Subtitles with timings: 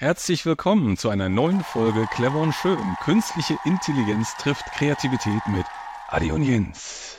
[0.00, 2.78] Herzlich willkommen zu einer neuen Folge Clever und Schön.
[3.02, 5.66] Künstliche Intelligenz trifft Kreativität mit
[6.06, 7.18] Adi und Jens.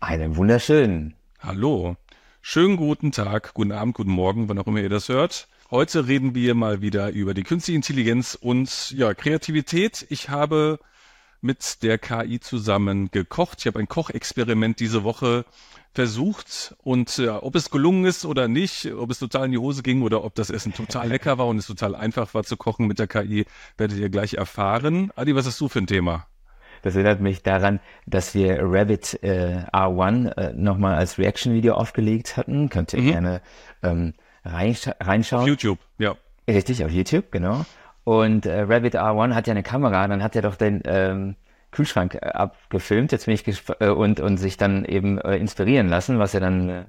[0.00, 1.14] Einen wunderschönen.
[1.38, 1.94] Hallo.
[2.42, 5.46] Schönen guten Tag, guten Abend, guten Morgen, wann auch immer ihr das hört.
[5.70, 10.04] Heute reden wir mal wieder über die künstliche Intelligenz und ja, Kreativität.
[10.10, 10.80] Ich habe
[11.40, 13.58] mit der KI zusammen gekocht.
[13.60, 15.44] Ich habe ein Kochexperiment diese Woche
[15.94, 19.82] versucht und ja, ob es gelungen ist oder nicht, ob es total in die Hose
[19.82, 22.86] ging oder ob das Essen total lecker war und es total einfach war zu kochen
[22.86, 23.46] mit der KI,
[23.76, 25.10] werdet ihr gleich erfahren.
[25.16, 26.26] Adi, was hast du für ein Thema?
[26.82, 32.68] Das erinnert mich daran, dass wir Rabbit äh, R1 äh, nochmal als Reaction-Video aufgelegt hatten.
[32.68, 33.10] Könnt ihr mhm.
[33.10, 33.42] gerne
[33.82, 35.42] ähm, reinscha reinschauen.
[35.42, 36.14] Auf YouTube, ja.
[36.46, 37.66] Richtig, auf YouTube, genau.
[38.08, 41.36] Und äh, Rabbit R1 hat ja eine Kamera, dann hat er doch den ähm,
[41.72, 43.44] Kühlschrank äh, abgefilmt, jetzt bin ich
[43.80, 46.84] äh, und und sich dann eben äh, inspirieren lassen, was er dann äh,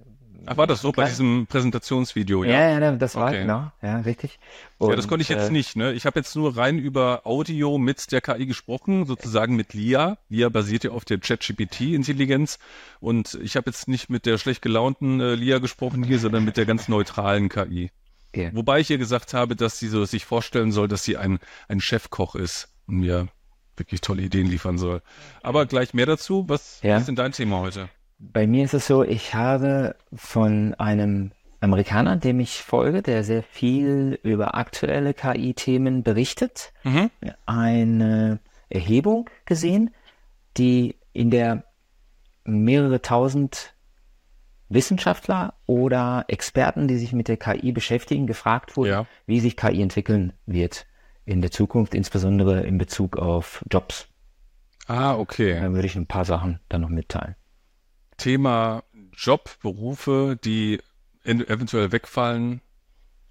[0.45, 2.45] Ach, war das so bei diesem Präsentationsvideo?
[2.45, 3.41] Ja, ja, ja das war okay.
[3.41, 4.39] genau, ja, richtig.
[4.77, 5.76] Und, ja, das konnte ich jetzt äh, nicht.
[5.76, 5.91] Ne?
[5.91, 10.20] Ich habe jetzt nur rein über Audio mit der KI gesprochen, sozusagen mit LIA.
[10.29, 12.59] LIA basiert ja auf der ChatGPT-Intelligenz
[13.01, 16.55] und ich habe jetzt nicht mit der schlecht gelaunten äh, LIA gesprochen hier, sondern mit
[16.55, 17.91] der ganz neutralen KI.
[18.35, 18.52] Yeah.
[18.54, 21.82] Wobei ich ihr gesagt habe, dass sie so sich vorstellen soll, dass sie ein, ein
[21.82, 23.27] Chefkoch ist und mir
[23.76, 25.02] wirklich tolle Ideen liefern soll.
[25.41, 26.46] Aber gleich mehr dazu.
[26.48, 26.98] Was ja.
[26.98, 27.90] ist denn dein Thema heute?
[28.20, 33.44] Bei mir ist es so, ich habe von einem Amerikaner, dem ich folge, der sehr
[33.44, 37.10] viel über aktuelle KI-Themen berichtet, mhm.
[37.46, 39.91] eine Erhebung gesehen,
[40.57, 41.63] die in der
[42.44, 43.74] mehrere tausend
[44.70, 49.05] Wissenschaftler oder Experten, die sich mit der KI beschäftigen, gefragt wurden, ja.
[49.26, 50.85] wie sich KI entwickeln wird
[51.26, 54.07] in der Zukunft, insbesondere in Bezug auf Jobs.
[54.87, 55.59] Ah, okay.
[55.59, 57.35] Da würde ich ein paar Sachen dann noch mitteilen.
[58.17, 60.79] Thema Job, Berufe, die
[61.23, 62.61] eventuell wegfallen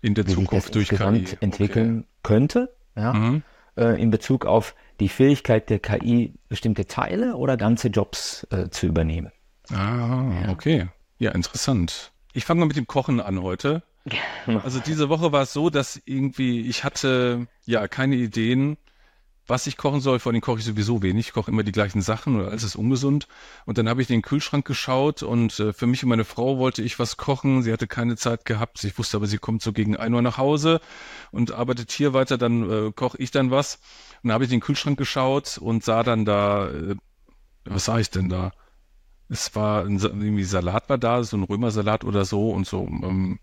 [0.01, 2.09] in der Wie Zukunft durch KI entwickeln okay.
[2.23, 3.43] könnte, ja, mhm.
[3.77, 8.87] äh, in Bezug auf die Fähigkeit der KI, bestimmte Teile oder ganze Jobs äh, zu
[8.87, 9.33] übernehmen.
[9.71, 10.49] Ah, ja.
[10.51, 10.89] okay.
[11.19, 12.13] Ja, interessant.
[12.33, 13.83] Ich fange mal mit dem Kochen an heute.
[14.47, 18.79] Also diese Woche war es so, dass irgendwie ich hatte ja keine Ideen,
[19.47, 20.19] was ich kochen soll.
[20.19, 21.29] Vor allem koche ich sowieso wenig.
[21.29, 23.29] Ich koche immer die gleichen Sachen oder alles ist ungesund.
[23.67, 26.59] Und dann habe ich in den Kühlschrank geschaut und äh, für mich und meine Frau
[26.59, 27.63] wollte ich was kochen.
[27.63, 28.83] Sie hatte keine Zeit gehabt.
[28.85, 30.81] Ich wusste aber, sie kommt so gegen ein Uhr nach Hause
[31.31, 32.39] und arbeitet hier weiter.
[32.39, 33.77] Dann äh, koche ich dann was.
[34.23, 36.97] Und dann habe ich in den Kühlschrank geschaut und sah dann da, äh,
[37.65, 38.53] was sah ich denn da?
[39.29, 43.39] Es war ein, irgendwie Salat war da, so ein Römersalat oder so und so ähm,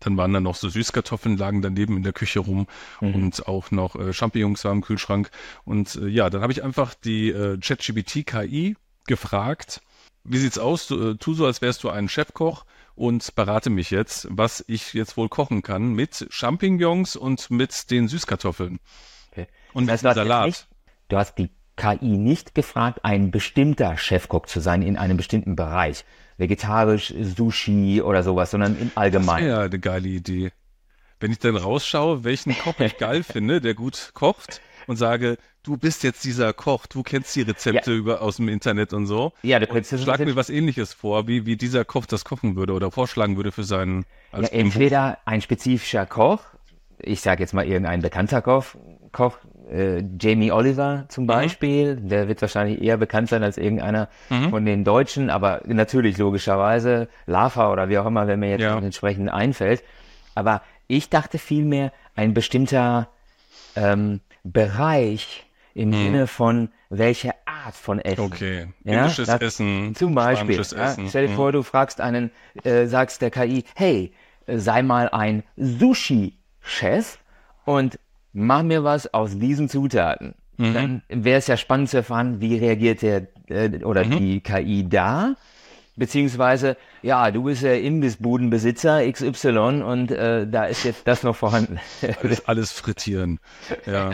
[0.00, 2.66] dann waren da noch so Süßkartoffeln, lagen daneben in der Küche rum
[3.00, 3.14] mhm.
[3.14, 5.30] und auch noch äh, Champignons waren im Kühlschrank.
[5.64, 8.76] Und äh, ja, dann habe ich einfach die äh, ChatGPT KI
[9.06, 9.80] gefragt,
[10.24, 10.86] wie sieht's aus?
[10.86, 14.92] Du, äh, tu so, als wärst du ein Chefkoch und berate mich jetzt, was ich
[14.94, 18.78] jetzt wohl kochen kann mit Champignons und mit den Süßkartoffeln.
[19.32, 19.46] Okay.
[19.72, 20.46] Und mit Salat.
[20.46, 20.68] Nicht,
[21.08, 26.04] du hast die KI nicht gefragt, ein bestimmter Chefkoch zu sein in einem bestimmten Bereich
[26.36, 29.48] vegetarisch, Sushi oder sowas, sondern im Allgemeinen.
[29.48, 30.52] Ja, eine geile Idee.
[31.20, 35.76] Wenn ich dann rausschaue, welchen Koch ich geil finde, der gut kocht und sage, du
[35.76, 37.96] bist jetzt dieser Koch, du kennst die Rezepte ja.
[37.96, 39.32] über, aus dem Internet und so.
[39.42, 42.72] Ja, du kannst Schlag mir was ähnliches vor, wie, wie dieser Koch das kochen würde
[42.72, 44.04] oder vorschlagen würde für seinen.
[44.32, 46.40] Ja, entweder ein spezifischer Koch,
[47.00, 48.64] ich sage jetzt mal irgendein bekannter Koch,
[49.12, 49.38] Koch
[49.70, 51.28] äh, Jamie Oliver zum mhm.
[51.28, 52.08] Beispiel, mhm.
[52.08, 54.50] der wird wahrscheinlich eher bekannt sein als irgendeiner mhm.
[54.50, 58.78] von den Deutschen, aber natürlich logischerweise Lava oder wie auch immer, wenn mir jetzt ja.
[58.78, 59.82] entsprechend einfällt.
[60.34, 63.08] Aber ich dachte vielmehr ein bestimmter
[63.76, 65.94] ähm, Bereich im mhm.
[65.94, 68.24] Sinne von welche Art von Essen.
[68.24, 68.66] Okay.
[68.84, 69.02] Ja?
[69.02, 69.94] Indisches das, Essen.
[69.94, 70.56] Zum Beispiel.
[70.56, 70.60] Ja?
[70.60, 71.08] Essen.
[71.08, 71.52] Stell dir vor, mhm.
[71.52, 72.30] du fragst einen,
[72.64, 74.12] äh, sagst der KI, hey,
[74.46, 77.18] sei mal ein Sushi-Chef
[77.64, 77.98] und
[78.38, 80.34] mach mir was aus diesen Zutaten.
[80.56, 80.74] Mhm.
[80.74, 84.18] Dann wäre es ja spannend zu erfahren, wie reagiert der äh, oder mhm.
[84.18, 85.34] die KI da.
[85.96, 91.80] Beziehungsweise, ja, du bist der Imbissbudenbesitzer XY und äh, da ist jetzt das noch vorhanden.
[92.22, 93.40] alles, alles frittieren.
[93.84, 94.12] Ja.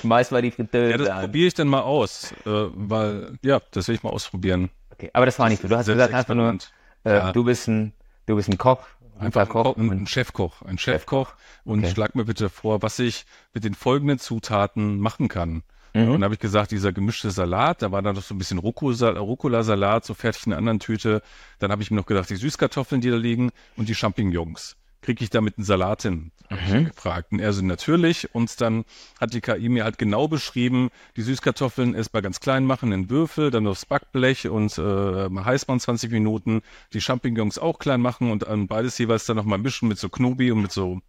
[0.00, 3.88] Schmeiß mal die Fritteuse Ja, das probiere ich dann mal aus, äh, weil, ja, das
[3.88, 4.70] will ich mal ausprobieren.
[4.90, 5.68] Okay, aber das war nicht so.
[5.68, 6.56] Du hast gesagt einfach nur,
[7.04, 7.32] äh, ja.
[7.32, 7.92] du bist ein,
[8.24, 8.80] du bist ein Koch,
[9.18, 11.34] Einfach Koch, ein, ein Chefkoch, ein Chefkoch.
[11.64, 11.90] Und okay.
[11.92, 15.62] schlag mir bitte vor, was ich mit den folgenden Zutaten machen kann.
[15.94, 16.02] Mhm.
[16.02, 18.58] Und dann habe ich gesagt, dieser gemischte Salat, da war dann noch so ein bisschen
[18.58, 21.22] Rucola-Salat, so fertig in einer anderen Tüte.
[21.58, 25.22] Dann habe ich mir noch gedacht, die Süßkartoffeln, die da liegen und die Champignons kriege
[25.24, 26.32] ich damit einen Salat hin?
[26.50, 26.86] Mhm.
[26.86, 27.32] gefragt.
[27.32, 28.34] Und er so natürlich.
[28.34, 28.84] Und dann
[29.20, 33.50] hat die KI mir halt genau beschrieben, die Süßkartoffeln erstmal ganz klein machen in Würfel,
[33.50, 36.62] dann aufs Backblech und äh, heiß machen 20 Minuten,
[36.92, 40.50] die Champignons auch klein machen und ähm, beides jeweils dann nochmal mischen mit so Knobi
[40.50, 41.00] und mit so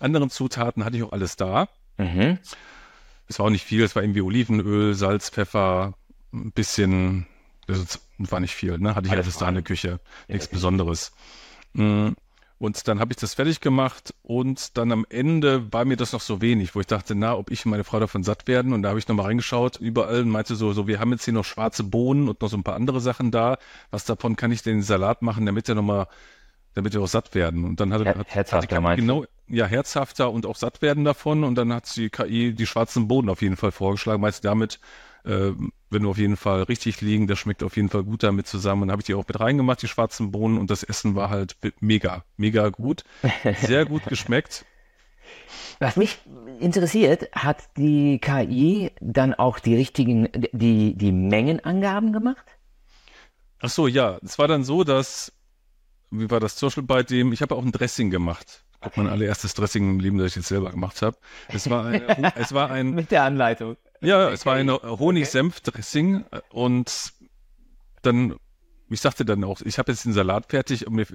[0.00, 1.68] anderen Zutaten hatte ich auch alles da.
[1.98, 2.38] Mhm.
[3.28, 5.94] Es war auch nicht viel, es war irgendwie Olivenöl, Salz, Pfeffer,
[6.32, 7.26] ein bisschen,
[7.66, 8.96] das war nicht viel, ne?
[8.96, 10.00] Hatte ich alles, alles da in der Küche.
[10.26, 11.12] Nichts ja, Besonderes.
[11.74, 12.16] Mhm.
[12.60, 16.20] Und dann habe ich das fertig gemacht und dann am Ende war mir das noch
[16.20, 18.74] so wenig, wo ich dachte, na, ob ich und meine Frau davon satt werden.
[18.74, 21.32] Und da habe ich nochmal reingeschaut, überall und meinte so, so, wir haben jetzt hier
[21.32, 23.56] noch schwarze Bohnen und noch so ein paar andere Sachen da.
[23.90, 26.06] Was davon kann ich denn in den Salat machen, damit er nochmal,
[26.74, 27.64] damit wir auch satt werden?
[27.64, 31.44] Und dann hat, Her hat, herzhafter hat genau, ja, herzhafter und auch satt werden davon.
[31.44, 34.80] Und dann hat die KI die schwarzen Bohnen auf jeden Fall vorgeschlagen, meist damit
[35.24, 35.52] äh,
[35.90, 38.82] wenn du auf jeden Fall richtig liegen, das schmeckt auf jeden Fall gut damit zusammen.
[38.82, 41.30] Und dann habe ich die auch mit reingemacht, die schwarzen Bohnen, und das Essen war
[41.30, 43.04] halt mega, mega gut.
[43.62, 44.64] Sehr gut geschmeckt.
[45.78, 46.18] Was mich
[46.60, 52.44] interessiert, hat die KI dann auch die richtigen, die, die Mengenangaben gemacht?
[53.60, 54.18] Ach so, ja.
[54.22, 55.32] Es war dann so, dass,
[56.10, 58.64] wie war das zum Beispiel bei dem, ich habe auch ein Dressing gemacht.
[58.82, 58.92] Okay.
[58.96, 61.16] Mein allererstes Dressing im Leben, das ich jetzt selber gemacht habe.
[61.48, 62.02] Es war ein,
[62.36, 62.90] es war ein.
[62.90, 63.76] Mit der Anleitung.
[64.00, 67.12] Ja, es war ein Honig-Senf-Dressing und
[68.02, 68.36] dann,
[68.88, 71.06] ich sagte dann auch, ich habe jetzt den Salat fertig und mir,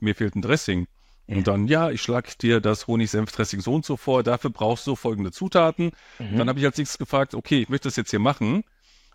[0.00, 0.86] mir fehlt ein Dressing.
[1.26, 4.96] Und dann, ja, ich schlag dir das Honig-Senf-Dressing so und so vor, dafür brauchst du
[4.96, 5.92] folgende Zutaten.
[6.18, 6.38] Mhm.
[6.38, 8.64] Dann habe ich als nächstes gefragt, okay, ich möchte das jetzt hier machen.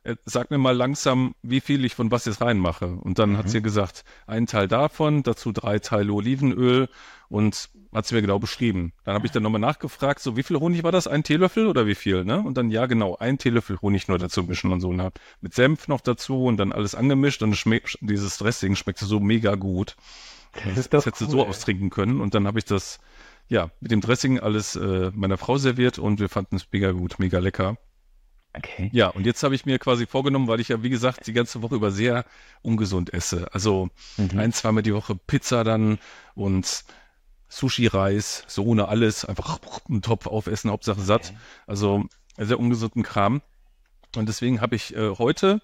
[0.03, 2.87] Äh, sag mir mal langsam, wie viel ich von was jetzt reinmache.
[2.87, 3.37] Und dann mhm.
[3.37, 6.89] hat sie gesagt, ein Teil davon, dazu drei Teile Olivenöl
[7.29, 8.91] und hat sie mir genau beschrieben.
[9.05, 11.07] Dann habe ich dann nochmal nachgefragt, so wie viel Honig war das?
[11.07, 12.25] Ein Teelöffel oder wie viel?
[12.25, 12.41] Ne?
[12.41, 14.89] Und dann, ja genau, ein Teelöffel Honig nur dazu mischen und so.
[14.89, 19.05] Und hab mit Senf noch dazu und dann alles angemischt und schmeckt, dieses Dressing schmeckte
[19.05, 19.95] so mega gut.
[20.65, 22.19] Das, ist das hättest cool, du so austrinken können.
[22.19, 22.99] Und dann habe ich das,
[23.47, 27.19] ja, mit dem Dressing alles äh, meiner Frau serviert und wir fanden es mega gut,
[27.19, 27.77] mega lecker.
[28.55, 28.89] Okay.
[28.93, 31.61] Ja, und jetzt habe ich mir quasi vorgenommen, weil ich ja, wie gesagt, die ganze
[31.61, 32.25] Woche über sehr
[32.61, 33.51] ungesund esse.
[33.53, 34.37] Also mhm.
[34.37, 35.97] ein, zweimal die Woche Pizza dann
[36.35, 36.83] und
[37.49, 39.59] Sushi-Reis, so ohne alles, einfach
[39.89, 41.29] einen Topf aufessen, Hauptsache satt.
[41.29, 41.37] Okay.
[41.67, 42.05] Also
[42.37, 43.41] sehr ungesunden Kram.
[44.15, 45.61] Und deswegen habe ich äh, heute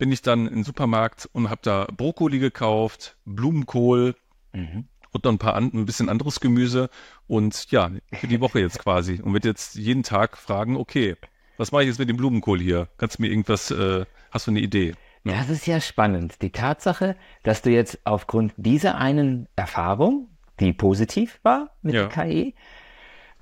[0.00, 4.16] bin ich dann im Supermarkt und habe da Brokkoli gekauft, Blumenkohl
[4.54, 4.88] mhm.
[5.12, 6.88] und noch ein paar an, ein bisschen anderes Gemüse
[7.26, 11.16] und ja, für die Woche jetzt quasi und wird jetzt jeden Tag fragen, okay,
[11.60, 12.88] was mache ich jetzt mit dem Blumenkohl hier?
[12.96, 14.94] Kannst du mir irgendwas, äh, hast du eine Idee?
[15.24, 16.40] Ja, das ist ja spannend.
[16.40, 20.28] Die Tatsache, dass du jetzt aufgrund dieser einen Erfahrung
[20.60, 22.06] die positiv war mit ja.
[22.06, 22.54] der KI,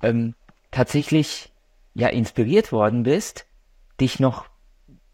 [0.03, 0.35] ähm,
[0.71, 1.53] tatsächlich
[1.95, 3.47] ja inspiriert worden bist,
[4.01, 4.47] dich noch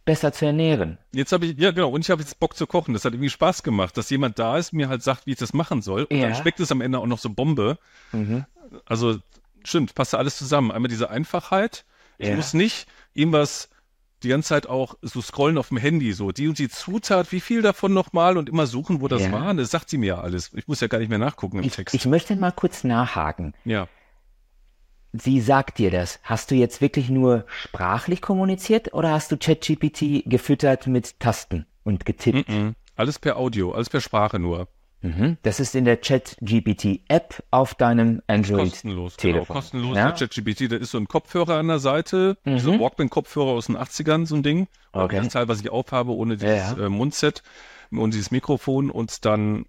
[0.04, 0.98] besser zu ernähren.
[1.12, 2.92] Jetzt habe ich, ja genau, und ich habe jetzt Bock zu kochen.
[2.92, 5.54] Das hat irgendwie Spaß gemacht, dass jemand da ist, mir halt sagt, wie ich das
[5.54, 6.04] machen soll.
[6.04, 6.28] Und ja.
[6.28, 7.78] dann schmeckt es am Ende auch noch so Bombe.
[8.12, 8.44] Mhm.
[8.84, 9.16] Also
[9.64, 10.70] stimmt, passt alles zusammen.
[10.70, 11.86] Einmal diese Einfachheit.
[12.24, 12.36] Ich ja.
[12.36, 13.68] muss nicht irgendwas
[14.22, 17.40] die ganze Zeit auch so scrollen auf dem Handy, so die und die Zutat, wie
[17.40, 19.32] viel davon nochmal und immer suchen, wo das ja.
[19.32, 19.52] war.
[19.54, 20.52] Das sagt sie mir ja alles.
[20.54, 21.94] Ich muss ja gar nicht mehr nachgucken im ich, Text.
[21.94, 23.52] Ich möchte mal kurz nachhaken.
[23.64, 23.88] Ja.
[25.12, 26.18] Sie sagt dir das.
[26.22, 32.04] Hast du jetzt wirklich nur sprachlich kommuniziert oder hast du ChatGPT gefüttert mit Tasten und
[32.06, 32.48] getippt?
[32.48, 32.74] Mm -mm.
[32.96, 34.68] Alles per Audio, alles per Sprache nur.
[35.04, 35.36] Mhm.
[35.42, 38.70] Das ist in der ChatGPT-App auf deinem Android-Telefon.
[38.70, 39.96] Kostenlos, genau, kostenlos.
[39.98, 40.12] Ja?
[40.12, 42.58] ChatGPT, da ist so ein Kopfhörer an der Seite, mhm.
[42.58, 44.66] so ein Walkman-Kopfhörer aus den 80ern, so ein Ding.
[44.92, 45.16] Okay.
[45.16, 46.86] Das Teil, was ich aufhabe, ohne dieses ja.
[46.86, 47.42] Äh, Mundset
[47.90, 49.66] und dieses Mikrofon und dann,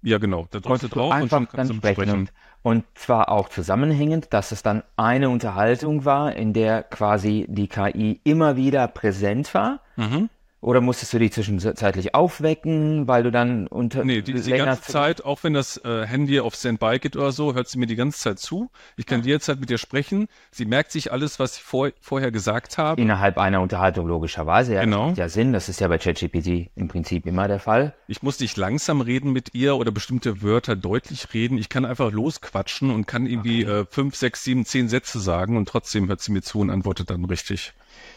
[0.00, 2.30] ja genau, da drückst du drauf einfach und dann, sprechen.
[2.62, 8.18] und zwar auch zusammenhängend, dass es dann eine Unterhaltung war, in der quasi die KI
[8.24, 9.80] immer wieder präsent war.
[9.96, 10.30] Mhm.
[10.64, 14.02] Oder musstest du die zwischenzeitlich aufwecken, weil du dann unter.
[14.02, 17.52] Nee, die, die ganze Zeit, auch wenn das äh, Handy auf Standby geht oder so,
[17.52, 18.70] hört sie mir die ganze Zeit zu.
[18.96, 19.26] Ich kann ja.
[19.26, 20.26] jederzeit mit ihr sprechen.
[20.50, 22.98] Sie merkt sich alles, was ich vor, vorher gesagt habe.
[22.98, 24.72] Innerhalb einer Unterhaltung logischerweise.
[24.72, 25.12] Ja, genau.
[25.12, 25.52] Ja Sinn.
[25.52, 27.92] Das ist ja bei ChatGPT im Prinzip immer der Fall.
[28.08, 31.58] Ich muss nicht langsam reden mit ihr oder bestimmte Wörter deutlich reden.
[31.58, 33.80] Ich kann einfach losquatschen und kann irgendwie okay.
[33.80, 37.10] äh, fünf, sechs, sieben, zehn Sätze sagen und trotzdem hört sie mir zu und antwortet
[37.10, 37.74] dann richtig.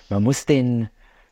[0.07, 0.87] Man muss den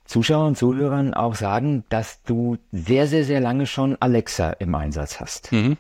[0.05, 5.19] Zuschauern und Zuhörern auch sagen, dass du sehr, sehr, sehr lange schon Alexa im Einsatz
[5.19, 5.51] hast.
[5.51, 5.77] Mhm.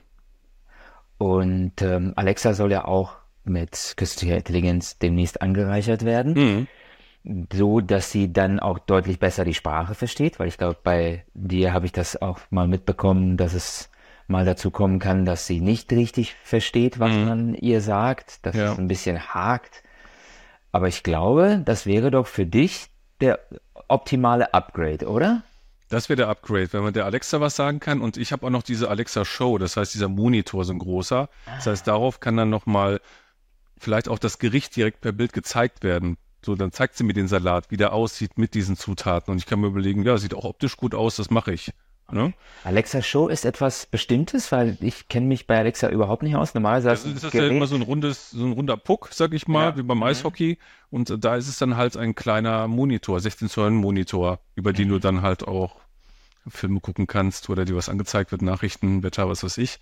[1.17, 6.67] Und ähm, Alexa soll ja auch mit künstlicher Intelligenz demnächst angereichert werden,
[7.23, 7.47] mhm.
[7.53, 11.73] so dass sie dann auch deutlich besser die Sprache versteht, weil ich glaube, bei dir
[11.73, 13.89] habe ich das auch mal mitbekommen, dass es
[14.27, 17.25] mal dazu kommen kann, dass sie nicht richtig versteht, was mhm.
[17.25, 18.71] man ihr sagt, dass ja.
[18.71, 19.83] es ein bisschen hakt.
[20.71, 22.87] Aber ich glaube, das wäre doch für dich
[23.21, 23.39] der
[23.87, 25.43] optimale Upgrade, oder?
[25.89, 28.01] Das wäre der Upgrade, wenn man der Alexa was sagen kann.
[28.01, 31.29] Und ich habe auch noch diese Alexa Show, das heißt dieser Monitor, so ein großer.
[31.45, 33.01] Das heißt, darauf kann dann nochmal
[33.77, 36.17] vielleicht auch das Gericht direkt per Bild gezeigt werden.
[36.43, 39.31] So, dann zeigt sie mir den Salat, wie der aussieht mit diesen Zutaten.
[39.31, 41.71] Und ich kann mir überlegen, ja, sieht auch optisch gut aus, das mache ich.
[42.11, 42.33] Ne?
[42.63, 46.53] Alexa Show ist etwas Bestimmtes, weil ich kenne mich bei Alexa überhaupt nicht aus.
[46.53, 49.47] Normalerweise das ist das ja immer so ein rundes, so ein runder Puck, sag ich
[49.47, 49.77] mal, ja.
[49.77, 50.03] wie beim mhm.
[50.03, 50.59] Eishockey.
[50.91, 54.99] Und da ist es dann halt ein kleiner Monitor, 16 Zoll Monitor, über den du
[54.99, 55.77] dann halt auch
[56.47, 59.79] Filme gucken kannst oder dir was angezeigt wird, Nachrichten, Wetter, was weiß ich.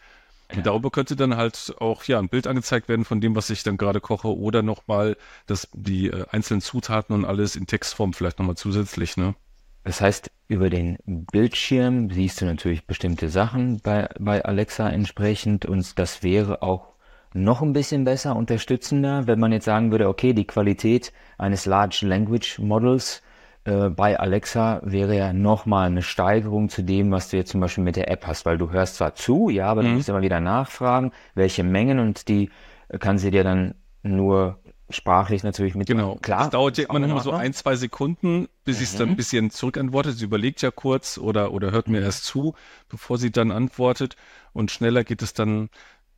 [0.50, 0.58] Ja.
[0.58, 3.63] Und darüber könnte dann halt auch ja ein Bild angezeigt werden von dem, was ich
[3.63, 8.39] dann gerade koche oder nochmal das, die äh, einzelnen Zutaten und alles in Textform vielleicht
[8.39, 9.36] nochmal zusätzlich, ne?
[9.84, 16.00] Das heißt, über den Bildschirm siehst du natürlich bestimmte Sachen bei, bei Alexa entsprechend und
[16.00, 16.94] das wäre auch
[17.34, 22.06] noch ein bisschen besser, unterstützender, wenn man jetzt sagen würde, okay, die Qualität eines Large
[22.06, 23.24] Language Models
[23.66, 27.84] äh, bei Alexa wäre ja nochmal eine Steigerung zu dem, was du jetzt zum Beispiel
[27.84, 29.88] mit der App hast, weil du hörst zwar zu, ja, aber mhm.
[29.88, 32.52] du musst immer wieder nachfragen, welche Mengen und die
[33.00, 34.60] kann sie dir dann nur
[34.93, 35.88] sprachlich natürlich mit.
[35.88, 36.15] Genau.
[36.15, 36.39] Klar.
[36.39, 38.83] Das dauert ja immer so ein, zwei Sekunden, bis mhm.
[38.83, 40.17] ich dann ein bisschen zurückantwortet.
[40.17, 42.05] Sie überlegt ja kurz oder, oder hört mir mhm.
[42.05, 42.55] erst zu,
[42.89, 44.15] bevor sie dann antwortet.
[44.53, 45.69] Und schneller geht es dann,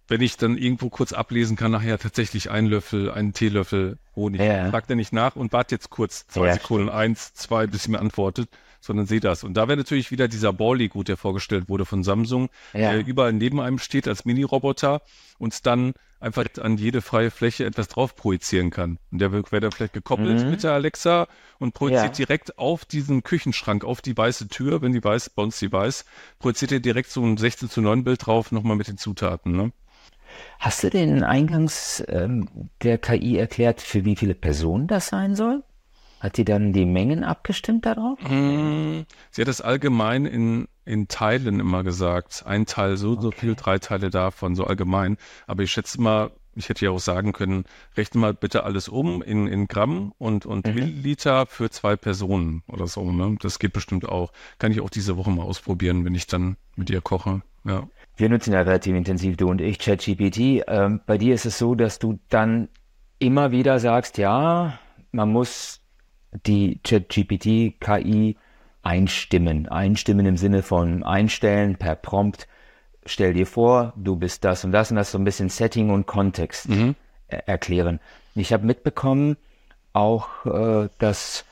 [0.08, 4.42] wenn ich dann irgendwo kurz ablesen kann, nachher tatsächlich ein Löffel, einen Teelöffel Honig.
[4.42, 4.70] Ja.
[4.70, 6.54] Fragt er nicht nach und warte jetzt kurz zwei ja.
[6.54, 8.50] Sekunden, eins, zwei, bis sie mir antwortet,
[8.86, 9.44] sondern sehe das.
[9.44, 12.92] Und da wäre natürlich wieder dieser Bally gut, der vorgestellt wurde von Samsung, ja.
[12.92, 15.02] der überall neben einem steht als Mini-Roboter
[15.38, 19.00] und dann einfach an jede freie Fläche etwas drauf projizieren kann.
[19.12, 20.50] Und der wäre dann vielleicht gekoppelt mhm.
[20.50, 21.28] mit der Alexa
[21.60, 22.26] und projiziert ja.
[22.26, 26.06] direkt auf diesen Küchenschrank, auf die weiße Tür, wenn die weiß, bei uns die weiß,
[26.40, 29.52] projiziert er direkt so ein 16 zu 9 Bild drauf, nochmal mit den Zutaten.
[29.56, 29.72] Ne?
[30.60, 35.64] Hast du den eingangs ähm, der KI erklärt, für wie viele Personen das sein soll?
[36.20, 38.20] Hat die dann die Mengen abgestimmt darauf?
[38.22, 42.44] Mm, sie hat es allgemein in, in Teilen immer gesagt.
[42.46, 43.22] Ein Teil so, okay.
[43.22, 45.18] so viel, drei Teile davon, so allgemein.
[45.46, 47.66] Aber ich schätze mal, ich hätte ja auch sagen können,
[47.98, 50.74] rechne mal bitte alles um in, in Gramm und, und mhm.
[50.74, 53.12] Milliliter für zwei Personen oder so.
[53.12, 53.38] Ne?
[53.42, 54.32] Das geht bestimmt auch.
[54.58, 57.42] Kann ich auch diese Woche mal ausprobieren, wenn ich dann mit ihr koche.
[57.66, 57.88] Ja.
[58.16, 60.64] Wir nutzen ja relativ intensiv, du und ich, ChatGPT.
[60.68, 62.70] Ähm, bei dir ist es so, dass du dann
[63.20, 64.80] immer wieder sagst, ja,
[65.12, 65.82] man muss
[66.46, 68.38] die ChatGPT-KI
[68.84, 69.68] einstimmen.
[69.68, 72.48] Einstimmen im Sinne von einstellen per Prompt.
[73.06, 76.06] Stell dir vor, du bist das und das und das so ein bisschen Setting und
[76.06, 76.96] Kontext mhm.
[77.28, 78.00] erklären.
[78.36, 79.38] Ich habe mitbekommen
[79.94, 81.46] auch, äh, dass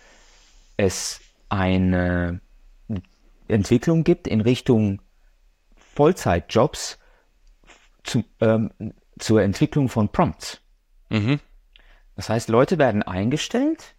[0.78, 2.42] es eine
[3.48, 5.02] Entwicklung gibt in Richtung
[5.96, 7.00] Vollzeitjobs
[8.04, 8.72] zu, ähm,
[9.20, 10.62] zur Entwicklung von Prompts.
[11.10, 11.40] Mhm.
[12.16, 13.96] Das heißt, Leute werden eingestellt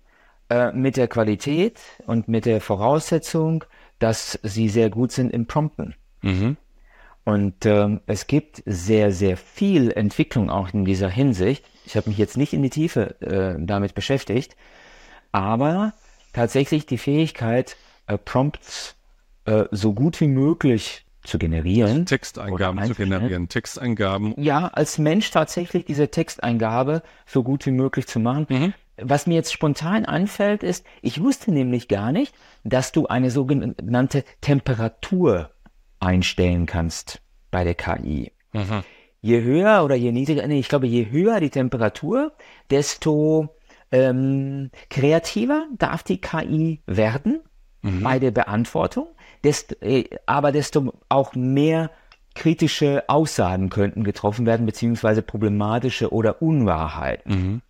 [0.54, 3.64] äh, mit der Qualität und mit der Voraussetzung,
[3.98, 5.94] dass sie sehr gut sind im Prompten.
[6.22, 6.56] Mhm.
[7.24, 11.64] Und ähm, es gibt sehr, sehr viel Entwicklung auch in dieser Hinsicht.
[11.86, 14.54] Ich habe mich jetzt nicht in die Tiefe äh, damit beschäftigt,
[15.32, 15.92] aber
[16.32, 18.94] tatsächlich die Fähigkeit, äh, Prompts
[19.46, 22.06] äh, so gut wie möglich zu generieren.
[22.06, 24.34] Texteingaben zu generieren, Texteingaben.
[24.40, 28.46] Ja, als Mensch tatsächlich diese Texteingabe so gut wie möglich zu machen.
[28.48, 28.74] Mhm.
[28.96, 34.24] Was mir jetzt spontan anfällt, ist, ich wusste nämlich gar nicht, dass du eine sogenannte
[34.40, 35.50] Temperatur
[36.00, 37.20] einstellen kannst
[37.50, 38.32] bei der KI.
[38.52, 38.84] Mhm.
[39.20, 42.32] Je höher oder je niedriger, nee, ich glaube, je höher die Temperatur,
[42.70, 43.56] desto
[43.90, 47.40] ähm, kreativer darf die KI werden
[47.82, 48.02] mhm.
[48.02, 49.08] bei der Beantwortung
[49.44, 51.90] desto, äh, aber desto auch mehr
[52.34, 57.32] kritische Aussagen könnten getroffen werden, beziehungsweise problematische oder Unwahrheiten.
[57.32, 57.62] Mhm.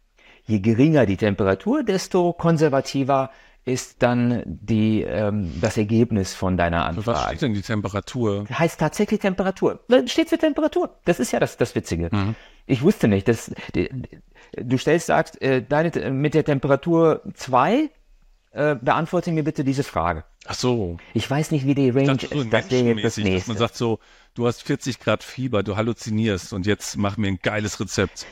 [0.46, 3.30] Je geringer die Temperatur, desto konservativer
[3.64, 7.18] ist dann die, ähm, das Ergebnis von deiner Anfrage.
[7.18, 8.44] Was steht denn die Temperatur?
[8.50, 9.80] Heißt tatsächlich Temperatur.
[10.06, 10.98] Steht für Temperatur.
[11.06, 12.10] Das ist ja das, das Witzige.
[12.12, 12.34] Mhm.
[12.66, 13.50] Ich wusste nicht, dass
[14.56, 17.90] du stellst, sagst, äh, deine, mit der Temperatur zwei
[18.52, 20.24] äh, beantworte mir bitte diese Frage.
[20.46, 20.98] Ach so.
[21.14, 22.30] Ich weiß nicht, wie die Range ist.
[22.30, 23.50] So das wäre das nächste.
[23.50, 23.98] Man sagt so,
[24.34, 28.26] du hast 40 Grad Fieber, du halluzinierst und jetzt mach mir ein geiles Rezept.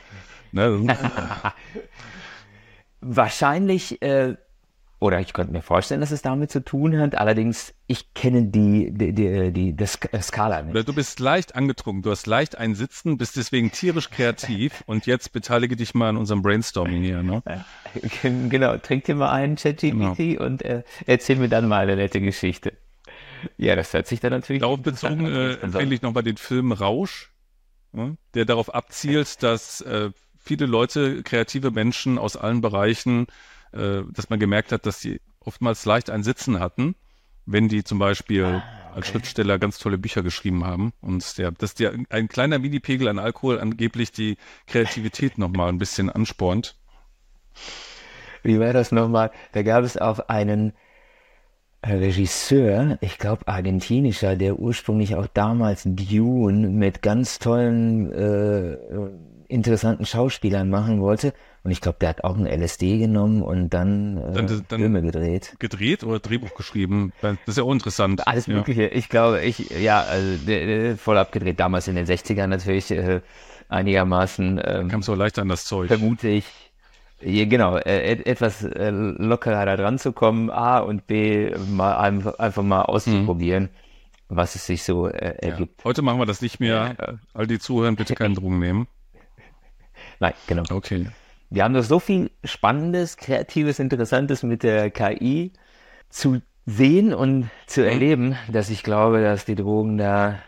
[0.52, 0.96] Ne?
[3.00, 4.36] Wahrscheinlich äh,
[5.02, 7.16] oder ich könnte mir vorstellen, dass es damit zu tun hat.
[7.16, 10.86] Allerdings, ich kenne die, die, die, die das äh, Skala nicht.
[10.86, 15.32] Du bist leicht angetrunken, du hast leicht ein Sitzen, bist deswegen tierisch kreativ und jetzt
[15.32, 17.24] beteilige dich mal an unserem Brainstorming hier.
[17.24, 17.42] Ne?
[18.22, 20.44] Genau, trink dir mal einen ChatGPT genau.
[20.44, 22.72] und äh, erzähl mir dann mal eine nette Geschichte.
[23.56, 24.62] Ja, das hört sich dann natürlich.
[24.62, 27.32] Darauf bezogen äh, empfehle ich nochmal den Film Rausch,
[27.90, 28.16] ne?
[28.34, 30.10] der darauf abzielt, dass äh,
[30.42, 33.26] viele Leute, kreative Menschen aus allen Bereichen
[33.72, 36.94] äh, dass man gemerkt hat, dass die oftmals leicht ein Sitzen hatten,
[37.46, 38.96] wenn die zum Beispiel ah, okay.
[38.96, 40.92] als Schriftsteller ganz tolle Bücher geschrieben haben.
[41.00, 46.10] Und der, dass der ein kleiner Minipegel an Alkohol angeblich die Kreativität nochmal ein bisschen
[46.10, 46.76] anspornt.
[48.42, 49.30] Wie war das nochmal?
[49.52, 50.72] Da gab es auch einen
[51.84, 58.76] Regisseur, ich glaube argentinischer, der ursprünglich auch damals Dune mit ganz tollen, äh,
[59.52, 61.32] interessanten Schauspielern machen wollte.
[61.62, 65.02] Und ich glaube, der hat auch ein LSD genommen und dann, äh, dann, dann Filme
[65.02, 65.54] gedreht.
[65.58, 67.12] Gedreht oder Drehbuch geschrieben?
[67.20, 68.26] Das ist ja auch interessant.
[68.26, 68.54] Alles ja.
[68.54, 68.88] Mögliche.
[68.88, 71.60] Ich glaube, ich, ja, also voll abgedreht.
[71.60, 73.20] Damals in den 60ern natürlich äh,
[73.68, 74.60] einigermaßen.
[74.64, 75.88] Ähm, Kam so leicht an das Zeug.
[75.88, 76.46] Vermute ich.
[77.20, 82.62] Ja, genau, äh, etwas äh, lockerer da dran zu kommen, A und B mal einfach
[82.64, 84.36] mal auszuprobieren, mhm.
[84.36, 85.80] was es sich so äh, ergibt.
[85.80, 85.84] Ja.
[85.84, 86.96] Heute machen wir das nicht mehr.
[86.98, 87.14] Ja.
[87.32, 88.88] All die Zuhörer bitte keinen Drogen nehmen.
[90.22, 90.62] Nein, genau.
[90.70, 91.08] Okay.
[91.50, 95.50] Wir haben noch so viel Spannendes, Kreatives, Interessantes mit der KI
[96.10, 97.86] zu sehen und zu mhm.
[97.88, 100.38] erleben, dass ich glaube, dass die Drogen da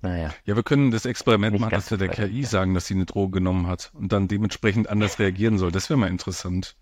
[0.00, 0.30] naja.
[0.46, 3.04] Ja, wir können das Experiment Nicht machen, dass wir der KI sagen, dass sie eine
[3.04, 5.70] Droge genommen hat und dann dementsprechend anders reagieren soll.
[5.70, 6.76] Das wäre mal interessant.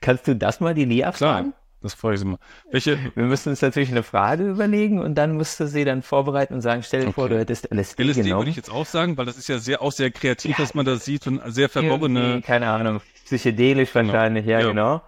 [0.00, 1.54] Kannst du das mal die Nia fragen?
[1.82, 2.38] Das freue ich mich mal.
[2.70, 2.98] Welche?
[3.14, 6.60] Wir müssen uns natürlich eine Frage überlegen und dann musst du sie dann vorbereiten und
[6.60, 7.14] sagen, stell dir okay.
[7.14, 8.40] vor, du hättest LSD, LSD genommen.
[8.40, 10.64] würde ich jetzt auch sagen, weil das ist ja sehr, auch sehr kreativ, ja.
[10.64, 12.40] dass man das sieht und sehr verworrene.
[12.42, 14.12] Keine Ahnung, psychedelisch genau.
[14.12, 15.02] wahrscheinlich, ja, ja, genau.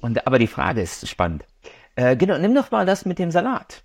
[0.00, 1.44] Und, aber die Frage ist spannend.
[1.94, 3.82] Äh, genau, nimm doch mal das mit dem Salat.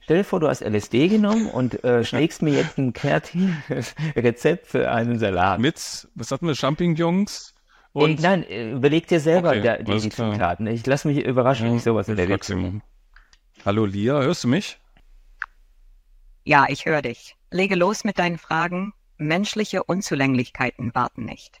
[0.00, 4.66] Stell dir vor, du hast LSD genommen und äh, schlägst mir jetzt ein kreatives Rezept
[4.66, 5.60] für einen Salat.
[5.60, 7.51] Mit, was hatten wir, Champignons?
[7.92, 10.66] Und ich, nein, überleg dir selber okay, die, die Zutaten.
[10.66, 12.82] Ich lass mich überraschen, ja, ich sowas in der Richtung.
[13.64, 14.78] Hallo Lia, hörst du mich?
[16.44, 17.36] Ja, ich höre dich.
[17.50, 18.94] Lege los mit deinen Fragen.
[19.18, 21.60] Menschliche Unzulänglichkeiten warten nicht.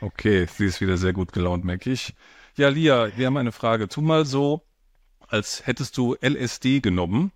[0.00, 2.14] Okay, sie ist wieder sehr gut gelaunt, merke ich.
[2.56, 3.88] Ja, Lia, wir haben eine Frage.
[3.88, 4.62] Tu mal so,
[5.28, 7.30] als hättest du LSD genommen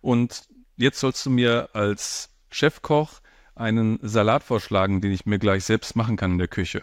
[0.00, 3.20] und jetzt sollst du mir als Chefkoch
[3.54, 6.82] einen Salat vorschlagen, den ich mir gleich selbst machen kann in der Küche.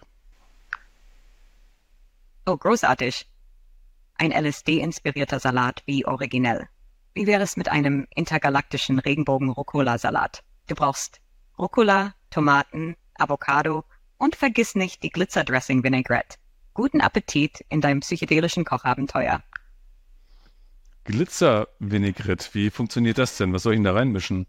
[2.46, 3.26] Oh, großartig.
[4.16, 6.68] Ein LSD-inspirierter Salat wie originell.
[7.14, 10.44] Wie wäre es mit einem intergalaktischen Regenbogen-Rucola-Salat?
[10.68, 11.22] Du brauchst
[11.58, 13.86] Rucola, Tomaten, Avocado
[14.18, 16.38] und vergiss nicht die Glitzerdressing-Vinaigrette.
[16.74, 19.42] Guten Appetit in deinem psychedelischen Kochabenteuer.
[21.06, 23.54] Glitzer-Vinaigrette, wie funktioniert das denn?
[23.54, 24.48] Was soll ich denn da reinmischen?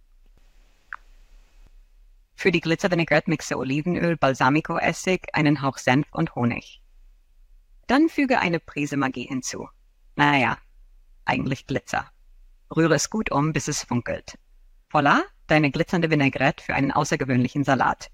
[2.34, 6.80] Für die Glitzer-Vinaigrette mixe Olivenöl, Balsamico-Essig, einen Hauch Senf und Honig.
[7.86, 9.68] Dann füge eine Prise Magie hinzu.
[10.16, 10.58] Naja,
[11.24, 12.06] eigentlich Glitzer.
[12.74, 14.38] Rühre es gut um, bis es funkelt.
[14.90, 18.10] Voila, deine glitzernde Vinaigrette für einen außergewöhnlichen Salat.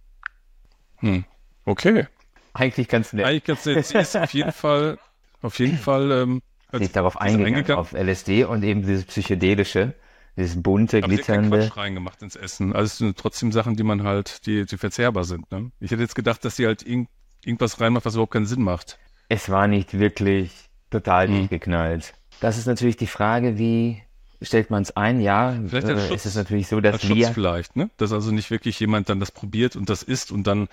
[0.96, 1.24] Hm,
[1.64, 2.06] okay.
[2.52, 3.26] Eigentlich ganz nett.
[3.26, 3.86] Eigentlich ganz nett.
[3.86, 4.98] Sie ist auf jeden Fall,
[5.40, 9.94] auf jeden Fall ähm, also, ist darauf eingegangen, eingegangen, auf LSD und eben dieses psychedelische,
[10.36, 11.66] dieses bunte, Aber glitzernde.
[11.66, 12.74] Aber reingemacht ins Essen.
[12.74, 15.50] Also es sind trotzdem Sachen, die man halt, die, die verzehrbar sind.
[15.52, 15.70] Ne?
[15.80, 17.08] Ich hätte jetzt gedacht, dass sie halt irg
[17.42, 18.98] irgendwas reinmacht, was überhaupt keinen Sinn macht.
[19.30, 20.50] Es war nicht wirklich
[20.90, 21.48] total mhm.
[21.48, 22.14] geknallt.
[22.40, 24.02] Das ist natürlich die Frage, wie
[24.42, 25.20] stellt man es ein?
[25.20, 27.90] Ja, vielleicht äh, Schutz, ist es natürlich so, dass wir vielleicht, ne?
[27.96, 30.66] Dass also nicht wirklich jemand dann das probiert und das isst und dann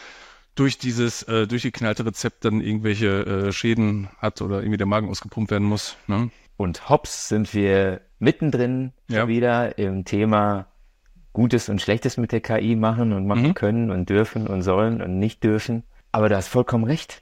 [0.56, 5.52] durch dieses äh, durchgeknallte Rezept dann irgendwelche äh, Schäden hat oder irgendwie der Magen ausgepumpt
[5.52, 5.96] werden muss.
[6.08, 6.32] Ne?
[6.56, 9.28] Und hops sind wir mittendrin ja.
[9.28, 10.66] wieder im Thema
[11.32, 13.54] Gutes und Schlechtes mit der KI machen und machen mhm.
[13.54, 15.84] können und dürfen und sollen und nicht dürfen.
[16.12, 17.22] Aber da hast vollkommen recht.